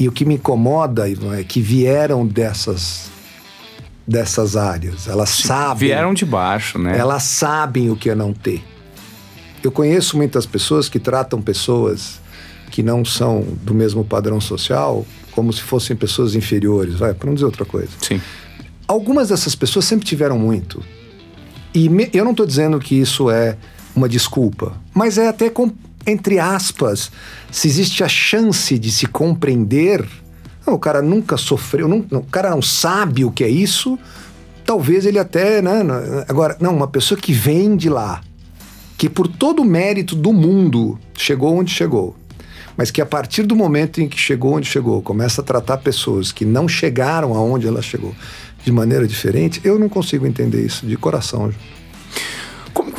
[0.00, 3.19] E o que me incomoda, Ivan, é que vieram dessas
[4.10, 5.06] dessas áreas.
[5.06, 5.88] Elas sabem.
[5.88, 6.98] Vieram de baixo, né?
[6.98, 8.60] Elas sabem o que é não ter.
[9.62, 12.20] Eu conheço muitas pessoas que tratam pessoas
[12.72, 17.34] que não são do mesmo padrão social como se fossem pessoas inferiores, vai, para não
[17.34, 17.90] dizer outra coisa.
[18.02, 18.20] Sim.
[18.88, 20.82] Algumas dessas pessoas sempre tiveram muito.
[21.72, 23.56] E me, eu não estou dizendo que isso é
[23.94, 25.70] uma desculpa, mas é até com,
[26.04, 27.12] entre aspas,
[27.50, 30.04] se existe a chance de se compreender,
[30.70, 33.98] não, o cara nunca sofreu, não, o cara não sabe o que é isso,
[34.64, 35.82] talvez ele até, né?
[36.28, 38.20] Agora, não, uma pessoa que vem de lá,
[38.96, 42.16] que por todo o mérito do mundo chegou onde chegou,
[42.76, 46.30] mas que a partir do momento em que chegou onde chegou, começa a tratar pessoas
[46.30, 48.14] que não chegaram aonde ela chegou
[48.64, 51.50] de maneira diferente, eu não consigo entender isso de coração.
[51.50, 51.79] Que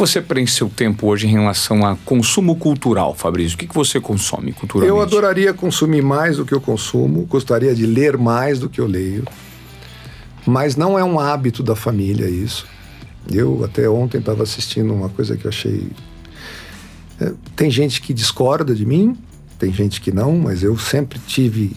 [0.01, 3.55] você preenche seu tempo hoje em relação a consumo cultural, Fabrício?
[3.55, 4.89] O que, que você consome culturalmente?
[4.89, 8.87] Eu adoraria consumir mais do que eu consumo, gostaria de ler mais do que eu
[8.87, 9.23] leio,
[10.43, 12.65] mas não é um hábito da família isso.
[13.31, 15.87] Eu até ontem estava assistindo uma coisa que eu achei.
[17.19, 19.15] É, tem gente que discorda de mim,
[19.59, 21.73] tem gente que não, mas eu sempre tive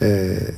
[0.00, 0.54] é,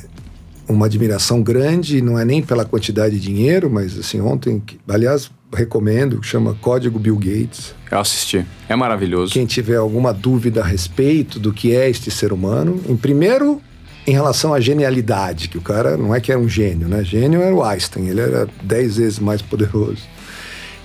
[0.66, 6.22] uma admiração grande, não é nem pela quantidade de dinheiro, mas assim, ontem, aliás, recomendo,
[6.22, 7.74] chama Código Bill Gates.
[7.90, 9.32] Eu assisti, é maravilhoso.
[9.32, 13.60] Quem tiver alguma dúvida a respeito do que é este ser humano, em primeiro,
[14.06, 17.02] em relação à genialidade, que o cara não é que era um gênio, né?
[17.04, 20.02] Gênio era o Einstein, ele era dez vezes mais poderoso.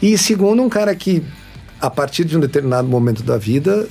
[0.02, 1.24] E segundo, um cara que,
[1.80, 3.88] a partir de um determinado momento da vida,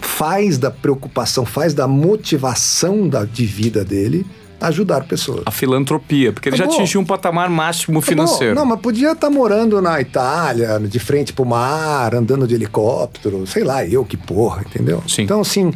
[0.00, 4.24] faz da preocupação, faz da motivação da, de vida dele
[4.60, 5.42] ajudar pessoas.
[5.46, 8.54] A filantropia, porque ele já atingiu um patamar máximo financeiro.
[8.54, 12.54] Não, mas podia estar tá morando na Itália, de frente para o mar, andando de
[12.54, 15.02] helicóptero, sei lá, eu que porra, entendeu?
[15.08, 15.22] Sim.
[15.22, 15.72] Então, assim,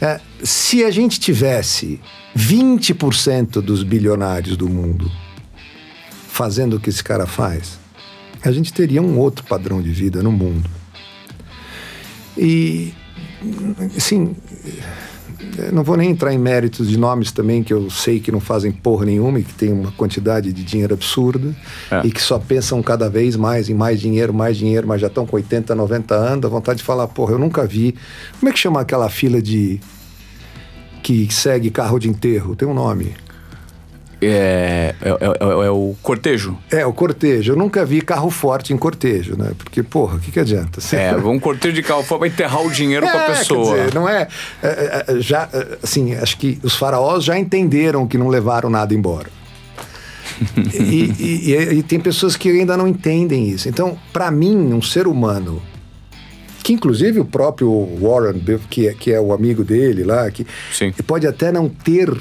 [0.00, 2.00] é, se a gente tivesse
[2.36, 5.10] 20% dos bilionários do mundo
[6.28, 7.78] fazendo o que esse cara faz,
[8.42, 10.68] a gente teria um outro padrão de vida no mundo.
[12.36, 12.92] E,
[13.96, 14.36] assim,
[15.72, 18.70] não vou nem entrar em méritos de nomes também que eu sei que não fazem
[18.72, 21.54] porra nenhuma e que tem uma quantidade de dinheiro absurda
[21.90, 22.06] é.
[22.06, 25.26] e que só pensam cada vez mais em mais dinheiro, mais dinheiro, mas já estão
[25.26, 27.94] com 80, 90 anos, a vontade de falar, porra, eu nunca vi.
[28.38, 29.80] Como é que chama aquela fila de
[31.02, 32.54] que segue carro de enterro?
[32.54, 33.14] Tem um nome.
[34.20, 36.56] É, é, é, é, o cortejo.
[36.70, 37.52] É, o cortejo.
[37.52, 39.52] Eu nunca vi carro forte em cortejo, né?
[39.58, 40.80] Porque, porra, o que, que adianta?
[40.80, 40.96] Você...
[40.96, 43.76] É, um cortejo de carro forte para enterrar o dinheiro com a pessoa.
[43.76, 44.28] Dizer, não é,
[45.20, 45.48] Já,
[45.82, 49.28] assim, acho que os faraós já entenderam que não levaram nada embora.
[50.74, 53.68] e, e, e, e tem pessoas que ainda não entendem isso.
[53.68, 55.62] Então, para mim, um ser humano
[56.66, 60.92] que inclusive o próprio Warren, que é, que é o amigo dele lá, que Sim.
[61.06, 62.12] pode até não ter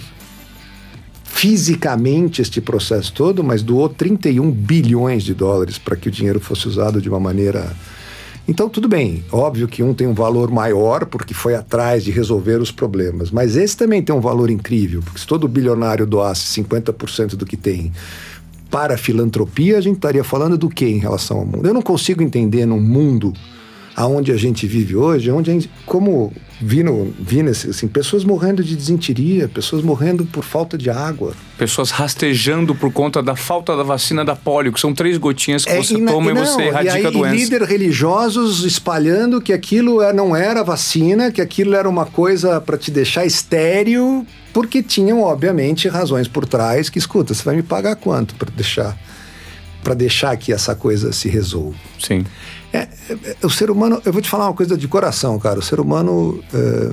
[1.36, 6.66] fisicamente este processo todo, mas doou 31 bilhões de dólares para que o dinheiro fosse
[6.66, 7.76] usado de uma maneira.
[8.48, 12.62] Então, tudo bem, óbvio que um tem um valor maior porque foi atrás de resolver
[12.62, 17.36] os problemas, mas esse também tem um valor incrível, porque se todo bilionário doasse 50%
[17.36, 17.92] do que tem
[18.72, 21.68] para a filantropia, a gente estaria falando do que em relação ao mundo?
[21.68, 23.34] Eu não consigo entender num mundo
[23.96, 28.64] aonde a gente vive hoje, onde gente, como vi, no, vi nesse, assim, pessoas morrendo
[28.64, 31.34] de desinteria, pessoas morrendo por falta de água.
[31.58, 35.72] Pessoas rastejando por conta da falta da vacina da polio, que são três gotinhas que
[35.72, 37.36] é, você e toma e, não, e você erradica e aí, a doença.
[37.36, 42.60] E líderes religiosos espalhando que aquilo é, não era vacina, que aquilo era uma coisa
[42.60, 47.64] para te deixar estéreo, porque tinham, obviamente, razões por trás que, escuta, você vai me
[47.64, 48.98] pagar quanto para deixar
[49.86, 51.78] para deixar que essa coisa se resolva.
[52.00, 52.26] Sim.
[52.76, 55.60] É, é, o ser humano, eu vou te falar uma coisa de coração, cara.
[55.60, 56.92] O ser humano, é,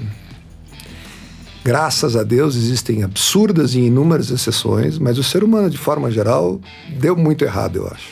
[1.65, 6.61] graças a Deus, existem absurdas e inúmeras exceções, mas o ser humano, de forma geral,
[6.99, 8.09] deu muito errado, eu acho.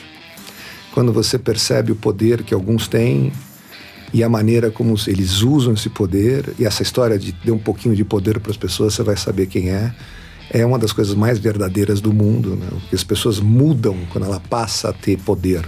[0.93, 3.31] Quando você percebe o poder que alguns têm
[4.13, 7.95] e a maneira como eles usam esse poder, e essa história de dar um pouquinho
[7.95, 9.95] de poder para as pessoas, você vai saber quem é.
[10.49, 12.67] É uma das coisas mais verdadeiras do mundo, né?
[12.69, 15.65] Porque as pessoas mudam quando ela passa a ter poder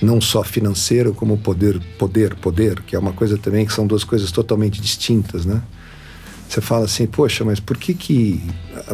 [0.00, 4.04] não só financeiro como poder, poder, poder, que é uma coisa também que são duas
[4.04, 5.62] coisas totalmente distintas, né?
[6.48, 8.42] Você fala assim, poxa, mas por que que,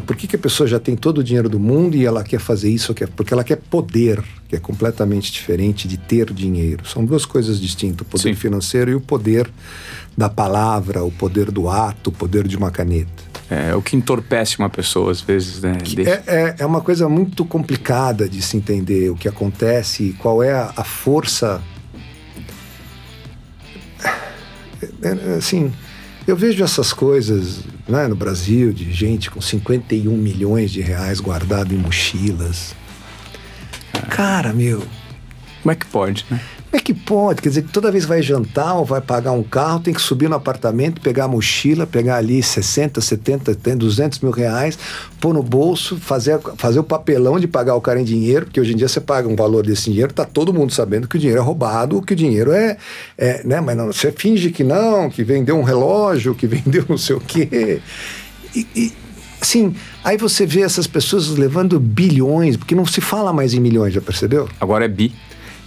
[0.07, 2.41] por que que a pessoa já tem todo o dinheiro do mundo e ela quer
[2.41, 2.93] fazer isso?
[3.15, 6.85] Porque ela quer poder, que é completamente diferente de ter dinheiro.
[6.85, 8.35] São duas coisas distintas, o poder Sim.
[8.35, 9.49] financeiro e o poder
[10.19, 13.34] da palavra, o poder do ato, o poder de uma caneta.
[13.51, 15.77] É, o que entorpece uma pessoa, às vezes, né?
[15.99, 20.53] É, é, é, uma coisa muito complicada de se entender o que acontece, qual é
[20.53, 21.61] a, a força.
[25.03, 25.73] É, é, assim,
[26.27, 31.75] eu vejo essas coisas né, no Brasil, de gente com 51 milhões de reais guardado
[31.75, 32.75] em mochilas.
[34.09, 34.83] Cara, meu.
[35.63, 36.41] Como é que pode, né?
[36.75, 37.41] Como é que pode?
[37.41, 40.29] Quer dizer, que toda vez vai jantar ou vai pagar um carro, tem que subir
[40.29, 44.77] no apartamento, pegar a mochila, pegar ali 60, 70, 200 mil reais,
[45.21, 48.73] pôr no bolso, fazer, fazer o papelão de pagar o cara em dinheiro, porque hoje
[48.73, 51.41] em dia você paga um valor desse dinheiro, tá todo mundo sabendo que o dinheiro
[51.41, 52.77] é roubado, que o dinheiro é,
[53.17, 53.61] é né?
[53.61, 57.21] Mas não, você finge que não, que vendeu um relógio, que vendeu não sei o
[57.21, 57.81] quê.
[58.53, 58.93] E, e
[59.41, 63.95] assim, aí você vê essas pessoas levando bilhões, porque não se fala mais em milhões,
[63.95, 64.49] já percebeu?
[64.61, 65.15] Agora é bi.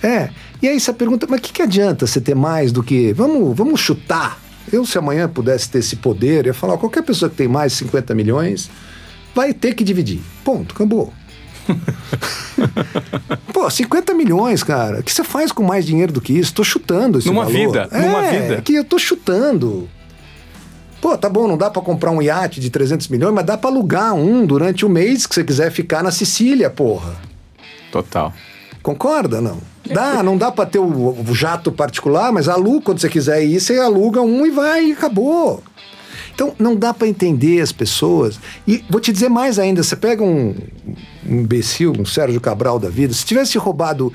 [0.04, 0.30] É.
[0.62, 3.14] E aí você pergunta, mas o que, que adianta você ter mais do que.
[3.14, 4.40] Vamos, vamos chutar.
[4.72, 7.80] Eu, se amanhã pudesse ter esse poder, ia falar: qualquer pessoa que tem mais de
[7.80, 8.70] 50 milhões
[9.36, 10.20] vai ter que dividir.
[10.44, 11.14] Ponto, acabou.
[13.54, 15.00] Pô, 50 milhões, cara.
[15.00, 16.54] O que você faz com mais dinheiro do que isso?
[16.54, 17.58] Tô chutando esse numa valor.
[17.58, 18.62] vida, é, numa vida.
[18.62, 19.88] Que eu tô chutando.
[21.00, 23.70] Pô, tá bom, não dá para comprar um iate de 300 milhões, mas dá para
[23.70, 27.16] alugar um durante o mês que você quiser ficar na Sicília, porra.
[27.92, 28.34] Total.
[28.88, 29.58] Concorda, não?
[29.86, 33.60] Dá, não dá para ter o, o, jato particular, mas aluga quando você quiser ir,
[33.60, 35.62] você aluga um e vai e acabou.
[36.34, 38.40] Então, não dá para entender as pessoas.
[38.66, 40.56] E vou te dizer mais ainda: você pega um,
[41.28, 44.14] um imbecil, um Sérgio Cabral da vida, se tivesse roubado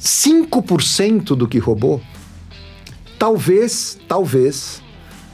[0.00, 2.00] 5% do que roubou,
[3.16, 4.82] talvez, talvez,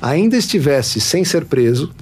[0.03, 1.95] ainda estivesse sem ser preso,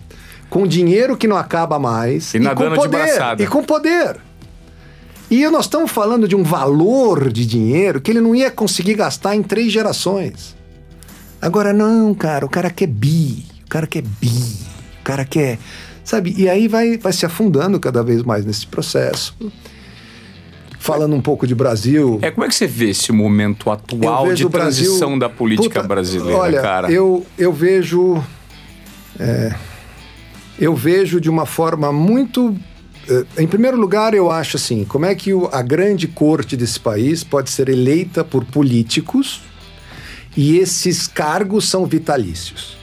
[0.51, 3.21] com dinheiro que não acaba mais e, e com poder.
[3.39, 4.32] E com poder.
[5.33, 9.35] E nós estamos falando de um valor de dinheiro que ele não ia conseguir gastar
[9.35, 10.55] em três gerações.
[11.41, 14.29] Agora, não, cara, o cara quer bi, o cara quer bi,
[15.01, 15.59] o cara quer.
[16.05, 16.35] Sabe?
[16.37, 19.35] E aí vai, vai se afundando cada vez mais nesse processo.
[20.79, 22.19] Falando um pouco de Brasil.
[22.21, 25.89] É, como é que você vê esse momento atual de transição Brasil, da política puta,
[25.89, 26.93] brasileira, olha, cara?
[26.93, 28.23] Eu, eu vejo.
[29.19, 29.55] É,
[30.59, 32.55] eu vejo de uma forma muito
[33.37, 37.51] em primeiro lugar, eu acho assim: como é que a grande corte desse país pode
[37.51, 39.41] ser eleita por políticos
[40.37, 42.77] e esses cargos são vitalícios?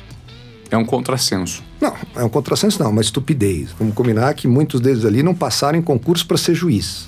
[0.70, 1.64] É um contrassenso.
[1.82, 3.72] Não, é um contrassenso, não, é uma estupidez.
[3.80, 7.08] Vamos combinar que muitos deles ali não passaram em concurso para ser juiz.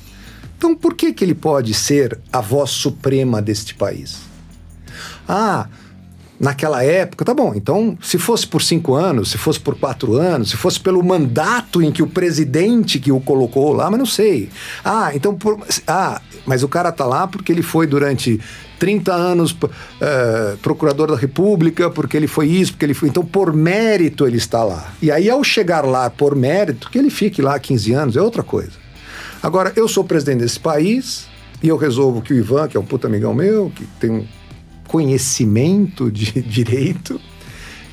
[0.57, 4.19] Então, por que, que ele pode ser a voz suprema deste país?
[5.27, 5.67] Ah,
[6.41, 7.53] naquela época, tá bom.
[7.55, 11.83] Então, se fosse por cinco anos, se fosse por quatro anos, se fosse pelo mandato
[11.83, 14.49] em que o presidente que o colocou lá, mas não sei.
[14.83, 18.41] Ah, então, por, ah, mas o cara tá lá porque ele foi durante
[18.79, 23.09] 30 anos uh, procurador da República, porque ele foi isso, porque ele foi.
[23.09, 24.91] Então, por mérito, ele está lá.
[24.99, 28.41] E aí, ao chegar lá por mérito, que ele fique lá 15 anos é outra
[28.41, 28.71] coisa.
[29.43, 31.27] Agora, eu sou presidente desse país
[31.61, 34.25] e eu resolvo que o Ivan, que é um puta amigão meu, que tem um
[34.91, 37.19] conhecimento de direito,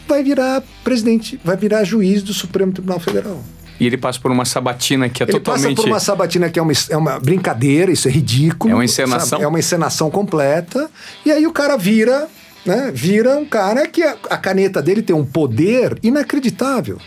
[0.09, 3.41] vai virar presidente, vai virar juiz do Supremo Tribunal Federal.
[3.79, 5.65] E ele passa por uma sabatina que é ele totalmente.
[5.65, 8.73] Ele passa por uma sabatina que é uma, é uma brincadeira, isso é ridículo.
[8.73, 9.29] É uma encenação.
[9.29, 9.45] Sabe?
[9.45, 10.91] É uma encenação completa.
[11.25, 12.27] E aí o cara vira,
[12.67, 12.91] né?
[12.93, 16.99] Vira um cara que a, a caneta dele tem um poder inacreditável.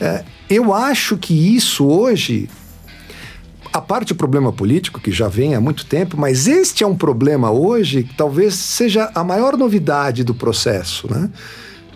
[0.00, 2.48] É, eu acho que isso hoje
[3.72, 6.94] a parte do problema político, que já vem há muito tempo, mas este é um
[6.94, 11.30] problema hoje que talvez seja a maior novidade do processo, né?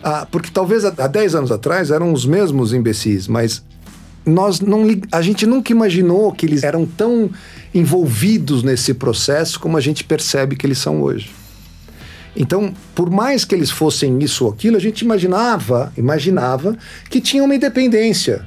[0.02, 3.62] Ah, porque talvez há 10 anos atrás eram os mesmos imbecis, mas
[4.24, 7.30] nós não, a gente nunca imaginou que eles eram tão
[7.74, 11.30] envolvidos nesse processo como a gente percebe que eles são hoje.
[12.34, 16.76] Então, por mais que eles fossem isso ou aquilo, a gente imaginava, imaginava
[17.10, 18.46] que tinha uma independência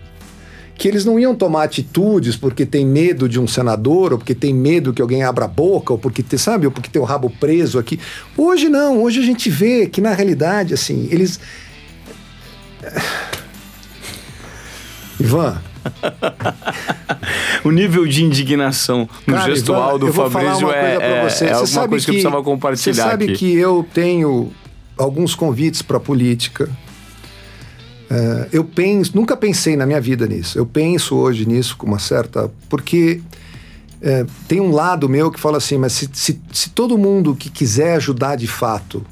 [0.80, 4.54] que eles não iam tomar atitudes porque tem medo de um senador, ou porque tem
[4.54, 7.78] medo que alguém abra a boca, ou porque, sabe, ou porque tem o rabo preso
[7.78, 8.00] aqui.
[8.38, 11.38] Hoje não, hoje a gente vê que na realidade, assim, eles.
[15.20, 15.62] Ivan.
[17.64, 21.46] o nível de indignação no Cara, gestual Ivan, do Fabrício é, é, você.
[21.46, 22.94] é alguma coisa que, que eu precisava compartilhar.
[22.94, 23.36] Você sabe aqui.
[23.36, 24.52] que eu tenho
[24.98, 26.70] alguns convites para política
[28.10, 30.58] Uh, eu penso, nunca pensei na minha vida nisso.
[30.58, 32.52] Eu penso hoje nisso com uma certa.
[32.68, 33.22] Porque
[34.02, 37.50] uh, tem um lado meu que fala assim: mas se, se, se, todo mundo que
[37.50, 39.06] quiser ajudar de fato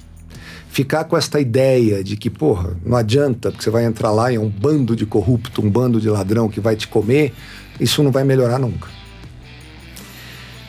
[0.67, 4.35] ficar com esta ideia de que, porra, não adianta, porque você vai entrar lá e
[4.35, 7.33] é um bando de corrupto, um bando de ladrão que vai te comer,
[7.79, 8.87] isso não vai melhorar nunca.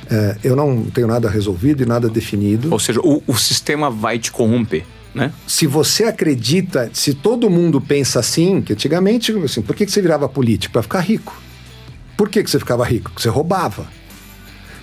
[0.05, 2.72] Uh, eu não tenho nada resolvido e nada definido.
[2.72, 4.85] Ou seja, o, o sistema vai te corromper.
[5.19, 5.33] Né?
[5.47, 10.29] Se você acredita, se todo mundo pensa assim, que antigamente, assim, por que, você virava
[10.29, 10.73] político?
[10.73, 11.37] Para ficar rico.
[12.16, 13.11] Por que, que você ficava rico?
[13.11, 13.87] Porque você roubava.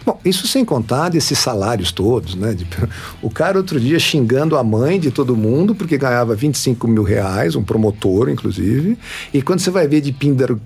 [0.05, 2.55] Bom, isso sem contar desses salários todos, né?
[3.21, 7.55] O cara outro dia xingando a mãe de todo mundo porque ganhava 25 mil reais,
[7.55, 8.97] um promotor, inclusive.
[9.33, 10.15] E quando você vai ver de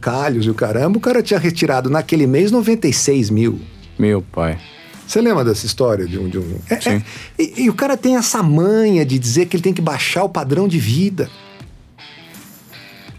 [0.01, 3.59] calhos e o caramba, o cara tinha retirado naquele mês 96 mil.
[3.97, 4.57] Meu pai.
[5.09, 6.29] Você lembra dessa história de um.
[6.29, 6.59] De um...
[6.69, 6.89] É, Sim.
[6.91, 7.03] É,
[7.39, 10.29] e, e o cara tem essa manha de dizer que ele tem que baixar o
[10.29, 11.27] padrão de vida.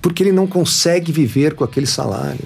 [0.00, 2.44] Porque ele não consegue viver com aquele salário.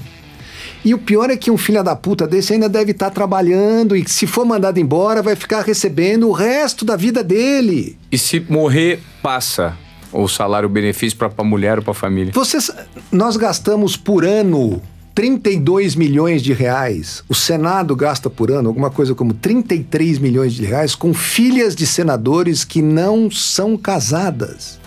[0.83, 3.95] E o pior é que um filho da puta desse ainda deve estar tá trabalhando
[3.95, 7.99] e se for mandado embora vai ficar recebendo o resto da vida dele.
[8.11, 9.77] E se morrer, passa
[10.11, 12.33] o salário, benefício para a mulher ou para a família.
[12.35, 12.71] Vocês,
[13.13, 14.81] nós gastamos por ano
[15.15, 17.23] 32 milhões de reais.
[17.29, 21.87] O Senado gasta por ano alguma coisa como 33 milhões de reais com filhas de
[21.87, 24.81] senadores que não são casadas.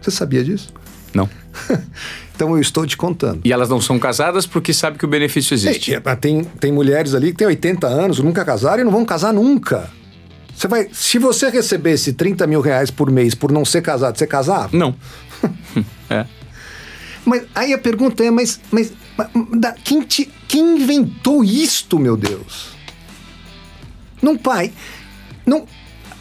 [0.00, 0.72] Você sabia disso?
[1.12, 1.28] Não.
[2.34, 3.40] então eu estou te contando.
[3.44, 5.94] E elas não são casadas porque sabem que o benefício existe.
[5.94, 9.34] É, tem, tem mulheres ali que têm 80 anos, nunca casaram e não vão casar
[9.34, 9.90] nunca.
[10.56, 14.26] Você vai, se você recebesse 30 mil reais por mês por não ser casado, você
[14.26, 14.76] casava?
[14.76, 14.94] Não.
[16.08, 16.26] é.
[17.28, 19.28] Mas aí a pergunta é, mas, mas, mas
[19.60, 22.70] da, quem, te, quem inventou isto, meu Deus?
[24.22, 24.72] Não, pai,
[25.46, 25.66] não,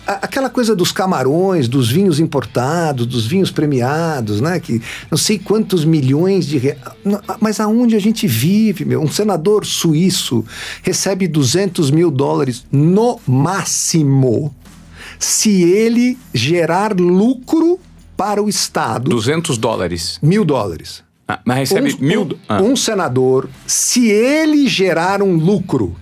[0.05, 4.59] aquela coisa dos camarões, dos vinhos importados, dos vinhos premiados, né?
[4.59, 6.81] Que não sei quantos milhões de reais.
[7.39, 9.01] Mas aonde a gente vive, meu?
[9.01, 10.45] Um senador suíço
[10.83, 14.53] recebe 200 mil dólares no máximo
[15.19, 17.79] se ele gerar lucro
[18.17, 20.19] para o Estado 200 dólares.
[20.21, 21.03] mil dólares.
[21.27, 22.21] Ah, mas recebe um, mil.
[22.23, 25.95] um- ah, um senador, se ele gerar um lucro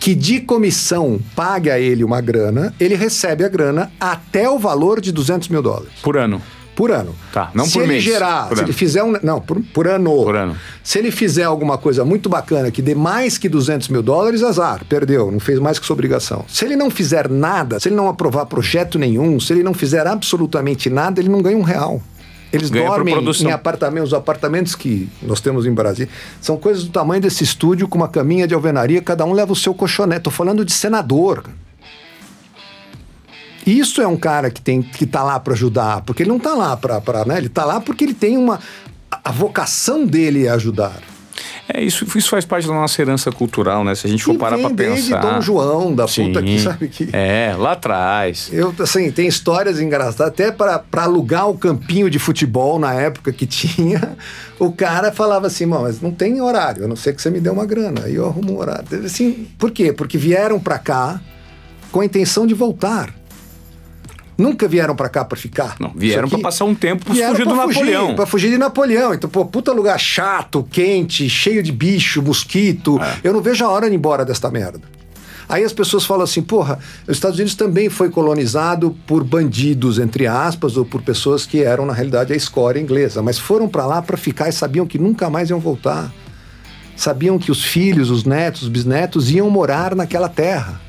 [0.00, 5.00] que de comissão pague a ele uma grana, ele recebe a grana até o valor
[5.00, 6.42] de 200 mil dólares por ano.
[6.74, 7.14] Por ano.
[7.32, 8.68] Tá, não se por ele mês, gerar, por se ano.
[8.68, 9.16] ele fizer um.
[9.22, 10.10] Não, por, por ano.
[10.10, 10.56] Por ano.
[10.82, 14.84] Se ele fizer alguma coisa muito bacana que dê mais que 200 mil dólares, azar,
[14.88, 16.44] perdeu, não fez mais que sua obrigação.
[16.48, 20.06] Se ele não fizer nada, se ele não aprovar projeto nenhum, se ele não fizer
[20.06, 22.02] absolutamente nada, ele não ganha um real.
[22.54, 24.10] Eles Ganha dormem em apartamentos.
[24.10, 26.08] Os apartamentos que nós temos em Brasília
[26.40, 29.56] são coisas do tamanho desse estúdio, com uma caminha de alvenaria, cada um leva o
[29.56, 30.22] seu colchonete.
[30.22, 31.44] Tô falando de senador.
[33.66, 36.54] Isso é um cara que tem que tá lá para ajudar, porque ele não tá
[36.54, 37.38] lá para, né?
[37.38, 38.58] Ele tá lá porque ele tem uma
[39.10, 41.00] a- vocação dele é ajudar.
[41.66, 43.94] É, isso, isso faz parte da nossa herança cultural, né?
[43.94, 45.20] Se a gente for E parar pra vem desde pensar.
[45.20, 46.26] Dom João, da Sim.
[46.26, 48.50] puta que sabe que É, lá atrás.
[48.52, 53.46] Eu, assim, tem histórias engraçadas, até para alugar o campinho de futebol na época que
[53.46, 54.16] tinha,
[54.58, 57.40] o cara falava assim, "Mano, mas não tem horário, a não ser que você me
[57.40, 58.02] dê uma grana.
[58.04, 58.84] Aí eu arrumo um horário.
[59.04, 59.90] Assim, por quê?
[59.90, 61.18] Porque vieram para cá
[61.90, 63.12] com a intenção de voltar.
[64.36, 65.76] Nunca vieram para cá para ficar.
[65.78, 68.14] Não, vieram pra passar um tempo pra vieram fugir do Napoleão.
[68.14, 69.14] Pra fugir de Napoleão.
[69.14, 73.00] Então, pô, puta lugar chato, quente, cheio de bicho, mosquito.
[73.00, 73.18] É.
[73.22, 74.80] Eu não vejo a hora de ir embora desta merda.
[75.48, 80.26] Aí as pessoas falam assim, porra, os Estados Unidos também foi colonizado por bandidos, entre
[80.26, 83.22] aspas, ou por pessoas que eram, na realidade, a escória inglesa.
[83.22, 86.12] Mas foram pra lá pra ficar e sabiam que nunca mais iam voltar.
[86.96, 90.80] Sabiam que os filhos, os netos, os bisnetos iam morar naquela terra.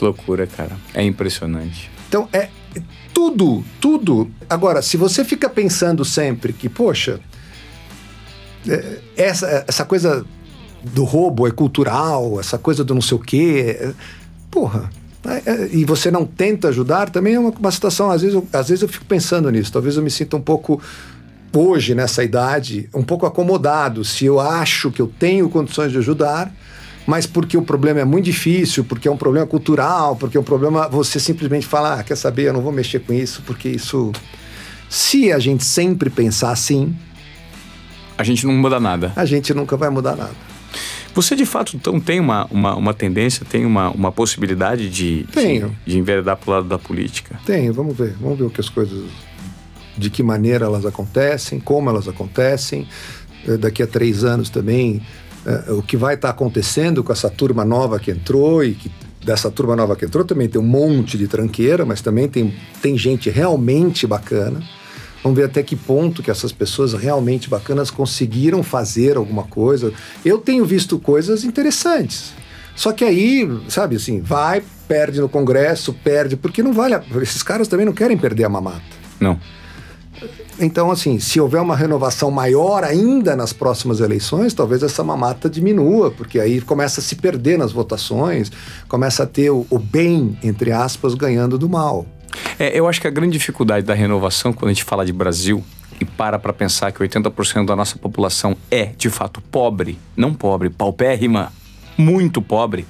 [0.00, 0.78] Que loucura, cara.
[0.94, 1.90] É impressionante.
[2.08, 2.48] Então, é
[3.12, 4.30] tudo, tudo.
[4.48, 7.20] Agora, se você fica pensando sempre que, poxa,
[8.66, 10.24] é, essa, essa coisa
[10.82, 13.92] do roubo é cultural, essa coisa do não sei o quê, é,
[14.50, 14.88] porra.
[15.26, 18.10] é, é, e você não tenta ajudar, também é uma, uma situação.
[18.10, 19.70] Às vezes, eu, às vezes eu fico pensando nisso.
[19.70, 20.80] Talvez eu me sinta um pouco,
[21.54, 24.02] hoje, nessa idade, um pouco acomodado.
[24.02, 26.50] Se eu acho que eu tenho condições de ajudar,
[27.06, 30.44] mas porque o problema é muito difícil, porque é um problema cultural, porque é um
[30.44, 30.88] problema.
[30.88, 34.12] Você simplesmente fala, ah, quer saber, eu não vou mexer com isso, porque isso.
[34.88, 36.94] Se a gente sempre pensar assim,
[38.18, 39.12] A gente não muda nada.
[39.16, 40.34] a gente nunca vai mudar nada.
[41.14, 45.32] Você de fato então tem uma, uma, uma tendência, tem uma, uma possibilidade de, de,
[45.32, 45.76] Tenho.
[45.84, 47.40] de enveredar pro lado da política?
[47.44, 49.04] Tem, vamos ver, vamos ver o que as coisas.
[49.98, 52.86] De que maneira elas acontecem, como elas acontecem.
[53.46, 55.02] Eh, Daqui a três anos também,
[55.46, 58.90] eh, o que vai estar acontecendo com essa turma nova que entrou e que
[59.24, 62.96] dessa turma nova que entrou também tem um monte de tranqueira, mas também tem, tem
[62.96, 64.62] gente realmente bacana.
[65.22, 69.92] Vamos ver até que ponto que essas pessoas realmente bacanas conseguiram fazer alguma coisa.
[70.24, 72.32] Eu tenho visto coisas interessantes.
[72.74, 76.94] Só que aí, sabe assim, vai, perde no Congresso, perde, porque não vale.
[76.94, 78.80] a- Esses caras também não querem perder a mamata.
[79.20, 79.38] Não.
[80.62, 86.10] Então, assim, se houver uma renovação maior ainda nas próximas eleições, talvez essa mamata diminua,
[86.10, 88.52] porque aí começa a se perder nas votações,
[88.86, 92.04] começa a ter o, o bem, entre aspas, ganhando do mal.
[92.58, 95.64] É, eu acho que a grande dificuldade da renovação, quando a gente fala de Brasil
[95.98, 100.68] e para para pensar que 80% da nossa população é, de fato, pobre, não pobre,
[100.68, 101.50] paupérrima,
[101.96, 102.86] muito pobre,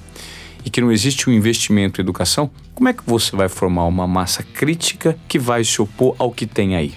[0.65, 4.05] e que não existe um investimento em educação, como é que você vai formar uma
[4.05, 6.93] massa crítica que vai se opor ao que tem aí?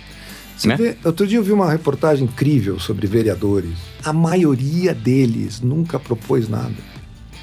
[0.56, 0.76] Você Né?
[0.76, 3.72] vê, outro dia eu vi uma reportagem incrível sobre vereadores.
[4.04, 6.74] A maioria deles nunca propôs nada.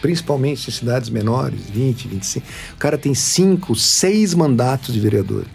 [0.01, 2.45] Principalmente em cidades menores, 20, 25.
[2.73, 5.45] O cara tem cinco, seis mandatos de vereador.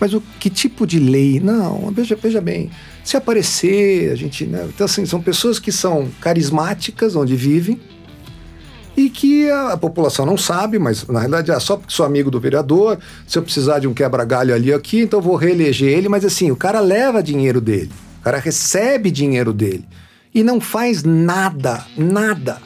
[0.00, 1.38] Mas o que tipo de lei?
[1.38, 2.70] Não, veja, veja bem.
[3.04, 4.44] Se aparecer, a gente.
[4.44, 4.66] Né?
[4.68, 7.80] Então, assim, são pessoas que são carismáticas onde vivem
[8.96, 12.30] e que a, a população não sabe, mas na realidade é só porque sou amigo
[12.30, 16.08] do vereador, se eu precisar de um quebra-galho ali aqui, então eu vou reeleger ele,
[16.08, 17.90] mas assim, o cara leva dinheiro dele,
[18.20, 19.84] o cara recebe dinheiro dele
[20.34, 22.58] e não faz nada, nada.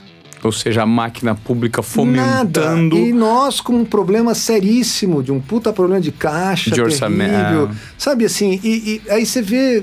[0.42, 2.96] Ou seja, a máquina pública fomentando.
[2.96, 3.08] Nada.
[3.08, 6.84] E nós com um problema seríssimo, de um puta problema de caixa, De terrível.
[6.92, 7.76] orçamento.
[7.98, 9.82] Sabe assim, e, e aí você vê.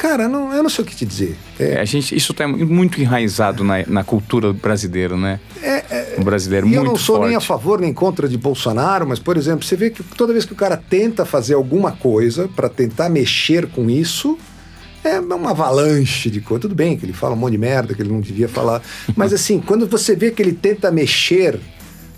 [0.00, 1.36] Cara, não, eu não sei o que te dizer.
[1.58, 5.38] É, É, a gente, isso está muito enraizado na, na cultura brasileira, né?
[6.16, 7.28] o brasileiro E muito eu não sou forte.
[7.28, 10.46] nem a favor nem contra de Bolsonaro, mas, por exemplo, você vê que toda vez
[10.46, 14.38] que o cara tenta fazer alguma coisa para tentar mexer com isso,
[15.04, 16.62] é uma avalanche de coisa.
[16.62, 18.80] Tudo bem que ele fala um monte de merda que ele não devia falar,
[19.14, 21.60] mas assim, quando você vê que ele tenta mexer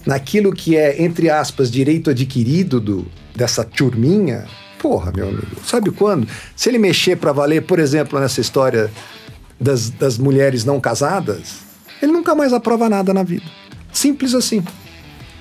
[0.06, 4.44] naquilo que é, entre aspas, direito adquirido do, dessa turminha,
[4.82, 6.26] porra, meu amigo, sabe quando?
[6.56, 8.90] Se ele mexer para valer, por exemplo, nessa história
[9.58, 11.60] das, das mulheres não casadas,
[12.02, 13.46] ele nunca mais aprova nada na vida.
[13.92, 14.62] Simples assim.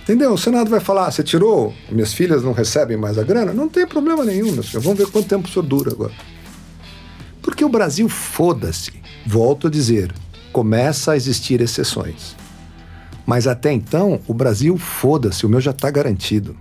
[0.03, 0.33] Entendeu?
[0.33, 3.51] O Senado vai falar: você tirou, minhas filhas não recebem mais a grana?
[3.51, 4.83] Não tem problema nenhum, meu senhor.
[4.83, 6.13] Vamos ver quanto tempo o senhor dura agora.
[7.41, 8.93] Porque o Brasil, foda-se.
[9.25, 10.13] Volto a dizer,
[10.51, 12.35] começa a existir exceções.
[13.25, 16.55] Mas até então, o Brasil, foda-se, o meu já está garantido.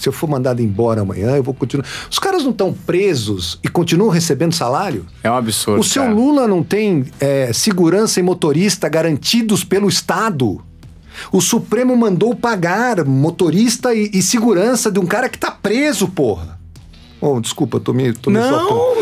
[0.00, 1.86] Se eu for mandado embora amanhã, eu vou continuar.
[2.10, 5.06] Os caras não estão presos e continuam recebendo salário?
[5.22, 5.80] É um absurdo.
[5.80, 6.14] O seu cara.
[6.14, 10.62] Lula não tem é, segurança e motorista garantidos pelo Estado?
[11.30, 16.59] O Supremo mandou pagar motorista e, e segurança de um cara que tá preso, porra.
[17.20, 18.94] Oh, desculpa, tô me, tô me Não!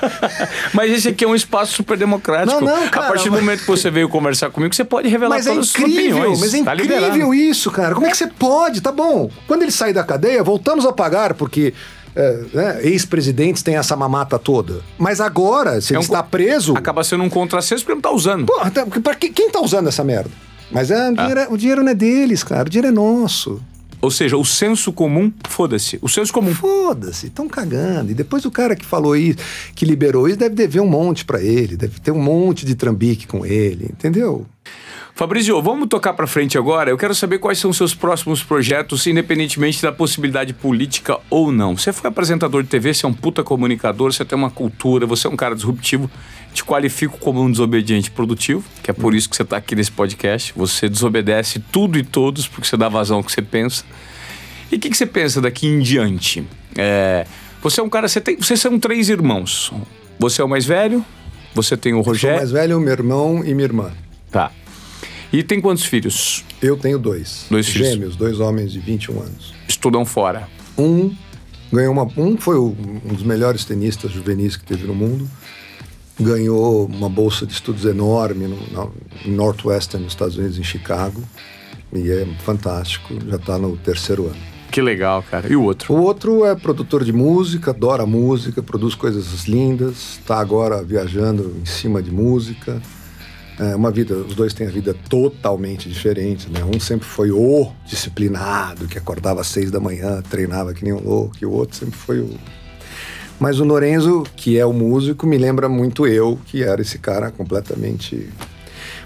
[0.74, 2.60] mas esse aqui é um espaço super democrático.
[2.64, 5.08] Não, não, cara, A partir do mas- momento que você veio conversar comigo, você pode
[5.08, 6.40] revelar Mas é todas as suas incrível, opiniões.
[6.40, 7.34] mas é Tá incrível liberado.
[7.34, 7.94] isso, cara.
[7.94, 8.80] Como é que você pode?
[8.80, 9.30] Tá bom.
[9.46, 11.72] Quando ele sair da cadeia, voltamos a pagar, porque
[12.16, 14.80] é, né, ex-presidentes têm essa mamata toda.
[14.98, 16.76] Mas agora, se É ele um está preso.
[16.76, 18.46] Acaba sendo um contrassenso porque não tá usando.
[18.46, 20.30] Porra, tá, pra que- quem tá usando essa merda?
[20.72, 22.66] Mas é, o, dinheiro é- o dinheiro não é deles, cara.
[22.66, 23.60] O dinheiro é nosso.
[24.00, 25.98] Ou seja, o senso comum, foda-se.
[26.00, 26.54] O senso comum.
[26.54, 28.10] Foda-se, estão cagando.
[28.10, 29.38] E depois o cara que falou isso,
[29.74, 33.26] que liberou isso, deve dever um monte pra ele, deve ter um monte de trambique
[33.26, 34.46] com ele, entendeu?
[35.14, 36.88] Fabrício, vamos tocar pra frente agora.
[36.88, 41.76] Eu quero saber quais são os seus próximos projetos, independentemente da possibilidade política ou não.
[41.76, 45.26] Você foi apresentador de TV, você é um puta comunicador, você tem uma cultura, você
[45.26, 46.10] é um cara disruptivo.
[46.52, 49.90] Te qualifico como um desobediente produtivo, que é por isso que você tá aqui nesse
[49.92, 50.52] podcast.
[50.56, 53.84] Você desobedece tudo e todos porque você dá vazão ao que você pensa.
[54.70, 56.44] E o que, que você pensa daqui em diante?
[56.76, 57.24] É,
[57.62, 59.72] você é um cara, você tem, vocês são três irmãos.
[60.18, 61.04] Você é o mais velho,
[61.54, 62.36] você tem o Sou Rogério.
[62.38, 63.92] mais velho, meu irmão e minha irmã.
[64.30, 64.50] Tá.
[65.32, 66.44] E tem quantos filhos?
[66.60, 67.46] Eu tenho dois.
[67.48, 67.88] Dois filhos.
[67.88, 69.54] Gêmeos, dois homens de 21 anos.
[69.68, 70.48] Estudam fora.
[70.76, 71.14] Um
[71.72, 72.08] ganhou uma.
[72.16, 75.30] Um foi o- um dos melhores tenistas juvenis que teve no mundo.
[76.18, 78.92] Ganhou uma bolsa de estudos enorme no,
[79.24, 81.22] em Northwestern, nos Estados Unidos, em Chicago.
[81.92, 84.50] E é fantástico, já está no terceiro ano.
[84.70, 85.52] Que legal, cara.
[85.52, 85.92] E o outro?
[85.92, 91.66] O outro é produtor de música, adora música, produz coisas lindas, está agora viajando em
[91.66, 92.80] cima de música.
[93.58, 96.60] É uma vida, os dois têm a vida totalmente diferente, né?
[96.64, 101.02] Um sempre foi o disciplinado, que acordava às seis da manhã, treinava que nem um
[101.02, 102.30] louco, e o outro sempre foi o.
[103.40, 107.30] Mas o Lorenzo, que é o músico, me lembra muito eu, que era esse cara
[107.30, 108.28] completamente.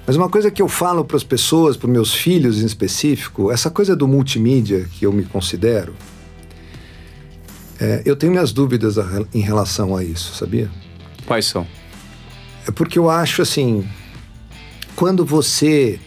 [0.05, 3.70] Mas uma coisa que eu falo para as pessoas, para meus filhos em específico, essa
[3.70, 5.95] coisa do multimídia que eu me considero,
[7.80, 8.97] é, eu tenho minhas dúvidas
[9.32, 10.68] em relação a isso, sabia?
[11.24, 11.64] Quais são?
[12.66, 13.87] É porque eu acho assim,
[14.97, 16.01] quando você.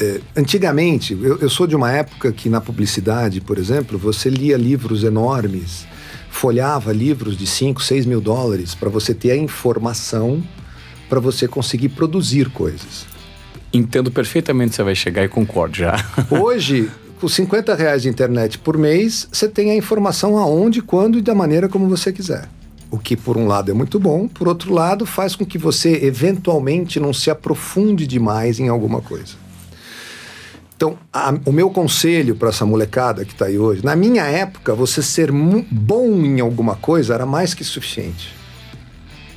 [0.00, 4.56] é, antigamente, eu, eu sou de uma época que na publicidade, por exemplo, você lia
[4.56, 5.86] livros enormes,
[6.34, 10.42] folhava livros de 5, 6 mil dólares para você ter a informação
[11.08, 13.06] para você conseguir produzir coisas.
[13.72, 15.94] Entendo perfeitamente você vai chegar e concordo já.
[16.28, 21.22] Hoje, com 50 reais de internet por mês, você tem a informação aonde, quando e
[21.22, 22.48] da maneira como você quiser.
[22.90, 26.04] O que, por um lado, é muito bom, por outro lado, faz com que você,
[26.04, 29.43] eventualmente, não se aprofunde demais em alguma coisa.
[30.84, 34.74] Então, a- o meu conselho para essa molecada que está aí hoje, na minha época,
[34.74, 38.34] você ser bom em alguma coisa era mais que suficiente.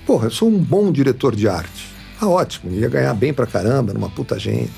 [0.06, 1.88] Porra, eu sou um bom diretor de arte.
[2.20, 4.72] Ah, ótimo, ia ganhar bem pra caramba, numa puta gente.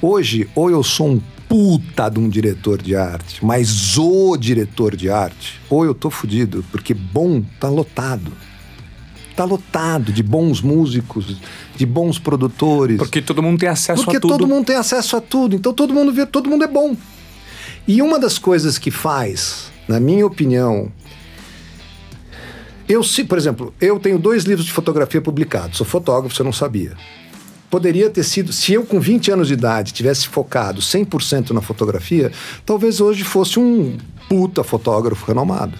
[0.00, 5.10] Hoje, ou eu sou um puta de um diretor de arte, mas o diretor de
[5.10, 8.32] arte, ou eu tô fudido, porque bom tá lotado.
[9.38, 11.36] Tá lotado de bons músicos,
[11.76, 12.96] de bons produtores.
[12.96, 14.32] Porque todo mundo tem acesso Porque a tudo.
[14.32, 16.96] todo mundo tem acesso a tudo, então todo mundo vê, todo mundo é bom.
[17.86, 20.90] E uma das coisas que faz, na minha opinião,
[22.88, 26.52] eu se, por exemplo, eu tenho dois livros de fotografia publicados, sou fotógrafo, você não
[26.52, 26.96] sabia.
[27.70, 32.32] Poderia ter sido, se eu com 20 anos de idade tivesse focado 100% na fotografia,
[32.66, 35.78] talvez hoje fosse um puta fotógrafo renomado.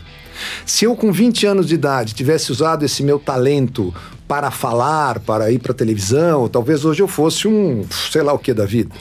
[0.64, 3.92] Se eu com 20 anos de idade tivesse usado esse meu talento
[4.26, 8.52] para falar, para ir para televisão, talvez hoje eu fosse um, sei lá o que
[8.52, 8.94] da vida.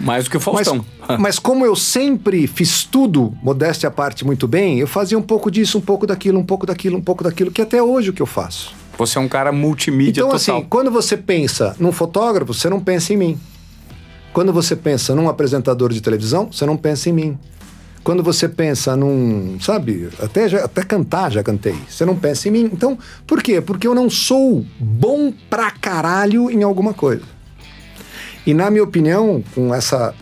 [0.00, 0.84] Mais do que o Mas, Faustão.
[1.18, 5.50] mas como eu sempre fiz tudo, modéstia à parte, muito bem, eu fazia um pouco
[5.50, 8.14] disso, um pouco daquilo, um pouco daquilo, um pouco daquilo, que até hoje é o
[8.14, 8.72] que eu faço.
[8.96, 10.56] Você é um cara multimídia Então, total.
[10.56, 13.40] assim, quando você pensa num fotógrafo, você não pensa em mim.
[14.32, 17.38] Quando você pensa num apresentador de televisão, você não pensa em mim.
[18.02, 22.50] Quando você pensa num, sabe, até, já- até cantar já cantei, você não pensa em
[22.50, 22.70] mim.
[22.72, 23.60] Então, por quê?
[23.60, 27.22] Porque eu não sou bom pra caralho em alguma coisa.
[28.46, 30.14] E na minha opinião, com essa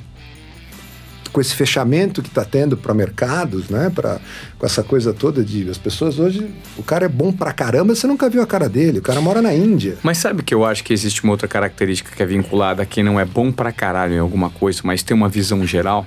[1.31, 4.19] com esse fechamento que está tendo para mercados, né, para
[4.59, 8.07] com essa coisa toda de as pessoas hoje, o cara é bom pra caramba, você
[8.07, 9.99] nunca viu a cara dele, o cara mora na Índia.
[10.03, 13.05] Mas sabe que eu acho que existe uma outra característica que é vinculada a quem
[13.05, 16.07] não é bom pra caralho em alguma coisa, mas tem uma visão geral?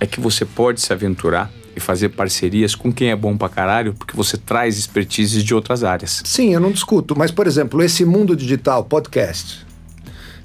[0.00, 3.94] É que você pode se aventurar e fazer parcerias com quem é bom pra caralho,
[3.94, 6.22] porque você traz expertises de outras áreas.
[6.24, 7.14] Sim, eu não discuto.
[7.16, 9.64] Mas, por exemplo, esse mundo digital, podcast.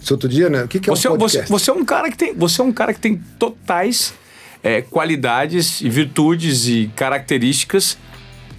[0.02, 0.64] Esse outro dia, né?
[0.64, 1.52] O que, que é Você, um você, podcast?
[1.52, 4.14] você é um cara que tem, você é um cara que tem totais
[4.62, 7.98] é, qualidades e virtudes e características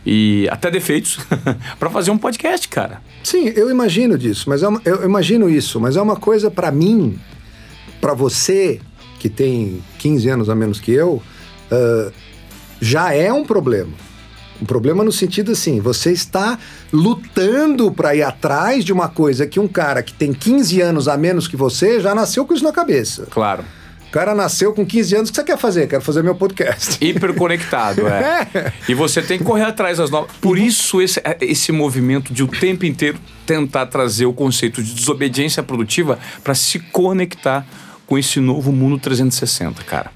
[0.04, 1.18] e até defeitos
[1.78, 3.00] pra fazer um podcast, cara.
[3.22, 6.70] Sim, eu imagino disso, mas é uma- eu imagino isso, mas é uma coisa pra
[6.72, 7.18] mim,
[8.00, 8.80] pra você
[9.26, 11.20] que tem 15 anos a menos que eu,
[11.70, 12.12] ah,
[12.80, 13.92] já é um problema.
[14.62, 16.58] Um problema no sentido assim, você está
[16.92, 21.16] lutando pra ir atrás de uma coisa que um cara que tem 15 anos a
[21.16, 23.26] menos que você já nasceu com isso na cabeça.
[23.30, 23.64] Claro.
[24.08, 25.88] O cara nasceu com 15 anos, o que você quer fazer?
[25.88, 26.96] Quero fazer meu podcast.
[27.04, 28.48] Hiperconectado, é.
[28.54, 28.72] É.
[28.88, 30.30] E você tem que correr atrás das novas.
[30.40, 35.62] Por isso, esse, esse movimento de o tempo inteiro tentar trazer o conceito de desobediência
[35.62, 37.66] produtiva para se conectar
[38.06, 40.10] com esse novo mundo 360, cara.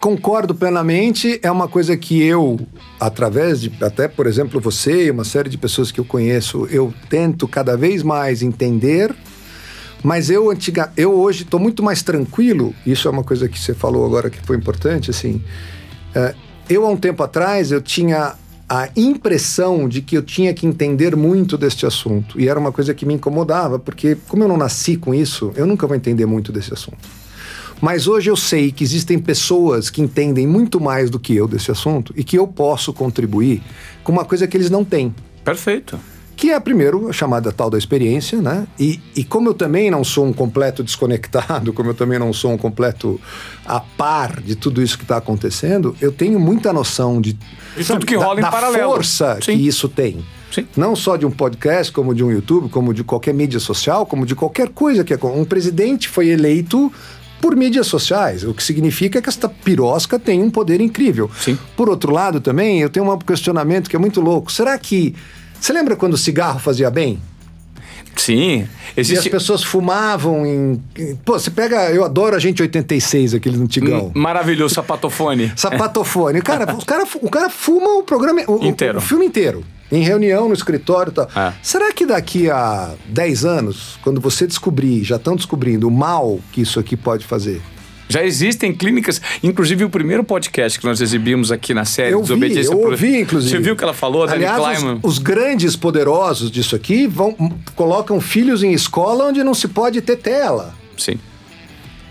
[0.00, 2.58] Concordo plenamente, é uma coisa que eu,
[2.98, 6.92] através de, até por exemplo, você e uma série de pessoas que eu conheço, eu
[7.08, 9.14] tento cada vez mais entender,
[10.02, 13.74] mas eu, antiga, eu hoje estou muito mais tranquilo, isso é uma coisa que você
[13.74, 15.42] falou agora que foi importante, assim,
[16.14, 16.34] é,
[16.68, 18.34] eu há um tempo atrás, eu tinha
[18.68, 22.92] a impressão de que eu tinha que entender muito deste assunto, e era uma coisa
[22.92, 26.50] que me incomodava, porque como eu não nasci com isso, eu nunca vou entender muito
[26.50, 26.98] desse assunto.
[27.80, 31.70] Mas hoje eu sei que existem pessoas que entendem muito mais do que eu desse
[31.70, 33.62] assunto e que eu posso contribuir
[34.02, 35.14] com uma coisa que eles não têm.
[35.44, 35.98] Perfeito.
[36.36, 38.66] Que é, primeiro, a chamada tal da experiência, né?
[38.78, 42.52] E, e como eu também não sou um completo desconectado, como eu também não sou
[42.52, 43.18] um completo
[43.64, 47.32] a par de tudo isso que está acontecendo, eu tenho muita noção de,
[47.76, 48.92] De tudo que rola em da paralelo.
[48.92, 49.56] força Sim.
[49.56, 50.24] que isso tem.
[50.52, 50.66] Sim.
[50.76, 54.26] Não só de um podcast, como de um YouTube, como de qualquer mídia social, como
[54.26, 55.18] de qualquer coisa que é.
[55.24, 56.92] Um presidente foi eleito
[57.40, 61.30] por mídias sociais, o que significa que esta pirosca tem um poder incrível.
[61.38, 61.58] Sim.
[61.76, 64.52] Por outro lado, também, eu tenho um questionamento que é muito louco.
[64.52, 65.14] Será que.
[65.60, 67.20] Você lembra quando o cigarro fazia bem?
[68.16, 68.66] Sim.
[68.96, 70.82] E as Existe pessoas fumavam em.
[71.24, 71.90] Pô, você pega.
[71.90, 74.10] Eu adoro a gente 86, aquele antigão.
[74.14, 75.52] maravilhoso sapatofone.
[75.56, 76.40] Sapatofone.
[76.40, 78.98] Cara, os cara, o cara fuma o programa o- o, Inteiro.
[78.98, 79.62] O, filme inteiro.
[79.92, 81.28] Em reunião, no escritório e tal.
[81.36, 81.52] É.
[81.62, 86.62] Será que daqui a 10 anos, quando você descobrir, já estão descobrindo o mal que
[86.62, 87.60] isso aqui pode fazer?
[88.08, 92.56] Já existem clínicas, inclusive o primeiro podcast que nós exibimos aqui na série Eu vi,
[92.64, 93.56] eu Pro- ouvi, inclusive.
[93.56, 95.00] Você viu o que ela falou, Dani Aliás, Kleiman?
[95.02, 97.34] os, os grandes poderosos disso aqui vão
[97.74, 100.74] colocam filhos em escola onde não se pode ter tela.
[100.96, 101.18] Sim.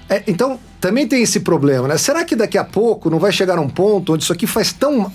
[0.09, 1.97] É, então, também tem esse problema, né?
[1.97, 5.11] Será que daqui a pouco não vai chegar um ponto onde isso aqui faz tão.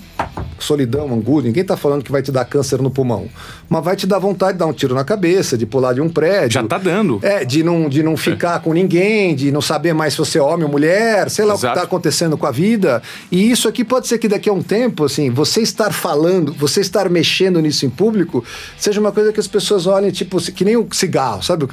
[0.63, 3.27] Solidão, angústia, ninguém tá falando que vai te dar câncer no pulmão,
[3.67, 6.09] mas vai te dar vontade de dar um tiro na cabeça, de pular de um
[6.09, 6.51] prédio.
[6.51, 7.19] Já tá dando.
[7.23, 10.41] É, de não, de não ficar com ninguém, de não saber mais se você é
[10.41, 11.73] homem ou mulher, sei lá o Exato.
[11.73, 13.01] que tá acontecendo com a vida.
[13.31, 16.81] E isso aqui pode ser que daqui a um tempo, assim, você estar falando, você
[16.81, 18.43] estar mexendo nisso em público,
[18.77, 21.67] seja uma coisa que as pessoas olhem, tipo, que nem o cigarro, sabe?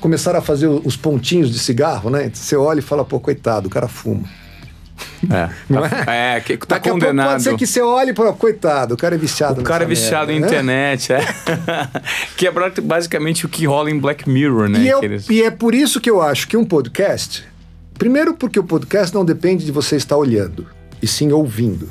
[0.00, 2.30] Começaram a fazer os pontinhos de cigarro, né?
[2.32, 4.41] Você olha e fala, pô, coitado, o cara fuma.
[5.30, 5.48] É.
[5.68, 6.36] Não Tá- é?
[6.36, 7.30] é, que tá Daqui condenado.
[7.30, 9.86] pode ser que você olhe e fala, coitado, o cara é viciado O cara é
[9.86, 10.94] viciado em merda, né?
[10.94, 11.20] internet, é.
[12.36, 14.80] que é basicamente o que rola em Black Mirror, né?
[14.80, 17.44] E, eu- Aqueles- e é por isso que eu acho que um podcast.
[17.98, 20.66] Primeiro, porque o podcast não depende de você estar olhando,
[21.00, 21.88] e sim ouvindo.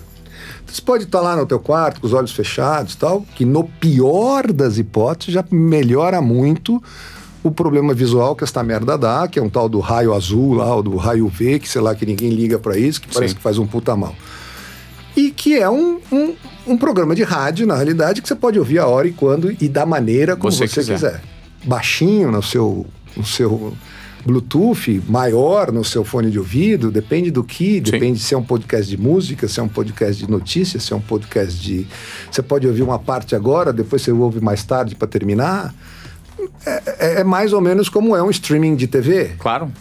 [0.68, 3.64] Você pode estar lá no teu quarto com os olhos fechados e tal, que no
[3.66, 6.82] pior das hipóteses já melhora muito
[7.44, 10.76] o problema visual que esta merda dá, que é um tal do raio azul lá,
[10.76, 13.38] ou do raio V, que sei lá, que ninguém liga pra isso, que parece Sim.
[13.38, 14.16] que faz um puta mal.
[15.16, 16.34] E que é um, um,
[16.68, 19.68] um programa de rádio, na realidade, que você pode ouvir a hora e quando e
[19.68, 20.94] da maneira como Você você, quiser.
[20.94, 21.22] quiser.
[21.64, 22.86] Baixinho no seu,
[23.16, 23.74] no seu
[24.26, 28.90] Bluetooth, maior no seu fone de ouvido, depende do que, depende se é um podcast
[28.90, 31.88] de música, se é um podcast de notícias, se é um podcast de.
[32.32, 35.74] Você pode ouvir uma parte agora, depois você ouve mais tarde para terminar.
[36.66, 39.36] É, é- é mais ou menos como é um streaming de TV.
[39.40, 39.72] Claro.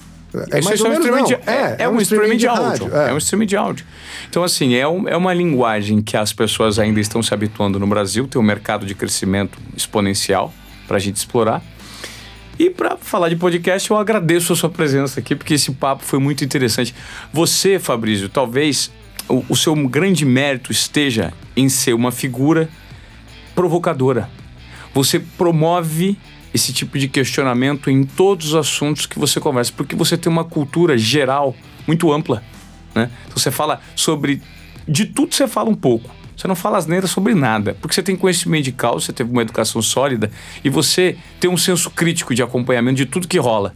[0.53, 1.27] É Isso mais é ou um menos, streaming não.
[1.41, 2.65] de, É, é, um streaming de áudio.
[2.87, 3.11] rádio, é.
[3.11, 3.13] É.
[3.13, 3.85] um streaming de áudio.
[4.29, 7.87] Então, assim, é, um- é uma linguagem que as pessoas ainda estão se habituando no
[7.87, 10.55] Brasil, tem um mercado de crescimento exponencial
[10.87, 11.61] para a gente explorar.
[12.57, 16.19] E para falar de podcast, eu agradeço a sua presença aqui, porque esse papo foi
[16.21, 16.95] muito interessante.
[17.33, 18.89] Você, Fabrício, talvez
[19.29, 22.69] o, o seu grande mérito esteja em ser uma figura
[23.55, 24.29] provocadora.
[24.95, 26.17] Você promove
[26.53, 30.45] esse tipo de questionamento em todos os assuntos que você conversa, porque você tem uma
[30.45, 31.55] cultura geral
[31.87, 32.43] muito ampla,
[32.95, 33.11] né?
[33.27, 34.43] Então você fala sobre
[34.87, 36.11] de tudo você fala um pouco.
[36.37, 39.43] Você não fala asneira sobre nada, porque você tem conhecimento de causa, você teve uma
[39.43, 40.31] educação sólida
[40.65, 43.75] e você tem um senso crítico de acompanhamento de tudo que rola.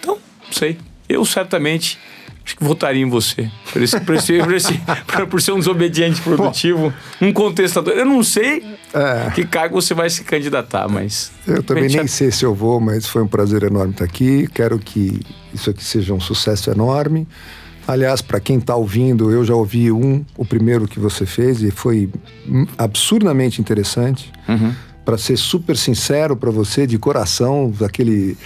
[0.00, 0.76] Então, não sei.
[1.08, 1.98] Eu certamente
[2.44, 3.50] acho que votaria em você.
[3.72, 4.80] Por, esse, por, esse, por, esse,
[5.30, 6.92] por ser um desobediente produtivo,
[7.22, 7.94] um contestador.
[7.94, 8.62] Eu não sei
[8.94, 9.30] É.
[9.30, 11.32] que cargo você vai se candidatar, mas.
[11.46, 14.46] Eu também nem sei se eu vou, mas foi um prazer enorme estar aqui.
[14.54, 15.20] Quero que
[15.52, 17.26] isso aqui seja um sucesso enorme.
[17.88, 21.70] Aliás, para quem está ouvindo, eu já ouvi um, o primeiro que você fez, e
[21.70, 22.08] foi
[22.78, 24.32] absurdamente interessante.
[25.04, 28.38] Para ser super sincero para você, de coração, aquele.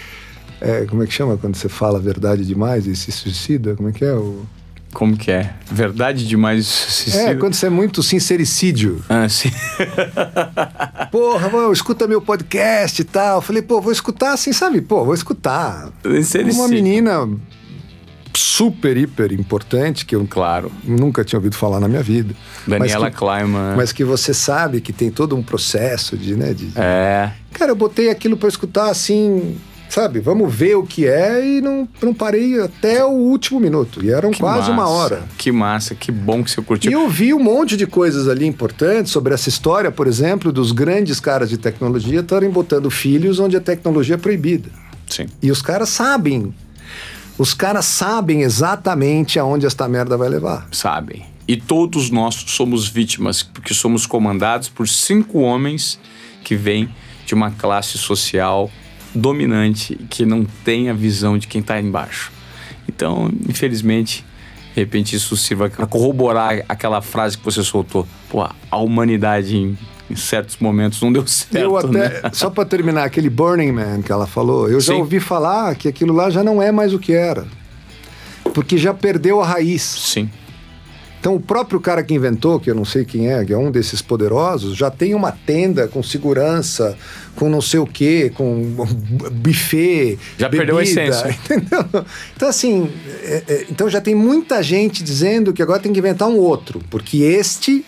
[0.61, 3.77] é, como é que chama quando você fala a verdade demais e se suicida?
[3.77, 4.13] Como é que é?
[4.13, 4.45] O...
[4.99, 5.55] Como que é?
[5.71, 7.07] Verdade demais.
[7.15, 9.01] É, quando você é muito sincericídio.
[9.09, 9.49] Ah, sim.
[11.13, 13.41] Porra, mano, escuta meu podcast e tal.
[13.41, 14.81] Falei, pô, vou escutar assim, sabe?
[14.81, 15.89] Pô, vou escutar.
[16.03, 16.61] Sincericídio.
[16.61, 17.29] Uma menina
[18.35, 20.73] super, hiper importante, que eu Claro.
[20.83, 22.35] nunca tinha ouvido falar na minha vida.
[22.67, 23.77] Daniela mas que, Kleiman.
[23.77, 26.53] mas que você sabe que tem todo um processo de, né?
[26.53, 27.31] De, É.
[27.53, 29.57] Cara, eu botei aquilo pra escutar assim,
[29.89, 30.21] sabe?
[30.21, 34.05] Vamos ver o que é e não, não parei até o último minuto.
[34.05, 35.23] E eram Que quase uma massa, hora.
[35.37, 36.91] Que massa, que bom que você curtiu.
[36.91, 40.73] E eu vi um monte de coisas ali importantes sobre essa história, por exemplo, dos
[40.73, 44.69] grandes caras de tecnologia estarem botando filhos onde a tecnologia é proibida.
[45.07, 45.27] Sim.
[45.43, 46.55] E os caras sabem.
[47.39, 50.67] Os caras sabem exatamente aonde esta merda vai levar.
[50.73, 51.25] sabem.
[51.47, 55.99] E todos nós somos vítimas, porque somos comandados por cinco homens
[56.45, 56.91] que vêm
[57.25, 58.71] de uma classe social
[59.19, 62.33] dominante, que não tem a visão de quem está embaixo.
[62.89, 64.25] Então, infelizmente,
[64.75, 68.07] de repente isso sirva para corroborar aquela frase que você soltou.
[68.31, 69.79] Pô, a humanidade em,
[70.11, 72.31] em certos momentos não deu certo, eu até, né?
[72.33, 75.01] só para terminar, aquele Burning Man que ela falou, eu já Sim.
[75.01, 77.47] ouvi falar que aquilo lá já não é mais o que era.
[78.55, 79.83] Porque já perdeu a raiz.
[79.83, 80.31] Sim.
[81.21, 83.71] Então o próprio cara que inventou, que eu não sei quem é, que é um
[83.71, 86.97] desses poderosos, já tem uma tenda com segurança,
[87.35, 88.63] com não sei o quê, com
[89.33, 90.19] buffet.
[90.39, 91.29] Já perdeu a bebida, essência.
[91.45, 91.85] Entendeu?
[92.37, 92.91] Então assim,
[93.23, 96.81] é- é- então já tem muita gente dizendo que agora tem que inventar um outro,
[96.91, 97.85] porque este,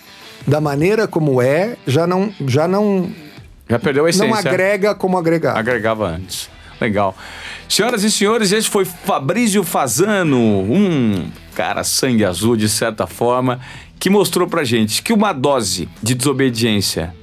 [0.46, 3.10] da maneira como é, já não, já não,
[3.68, 4.28] Já perdeu a essência.
[4.28, 5.56] não agrega como agregar.
[5.56, 6.48] agregava antes.
[6.80, 7.14] Legal.
[7.68, 13.60] Senhoras e senhores, esse foi Fabrício Fazano, um cara sangue azul de certa forma,
[13.98, 17.14] que mostrou pra gente que uma dose de desobediência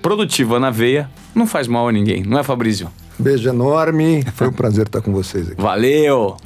[0.00, 2.90] produtiva na veia não faz mal a ninguém, não é, Fabrício?
[3.18, 5.60] Beijo enorme, foi um prazer estar com vocês aqui.
[5.60, 6.38] Valeu!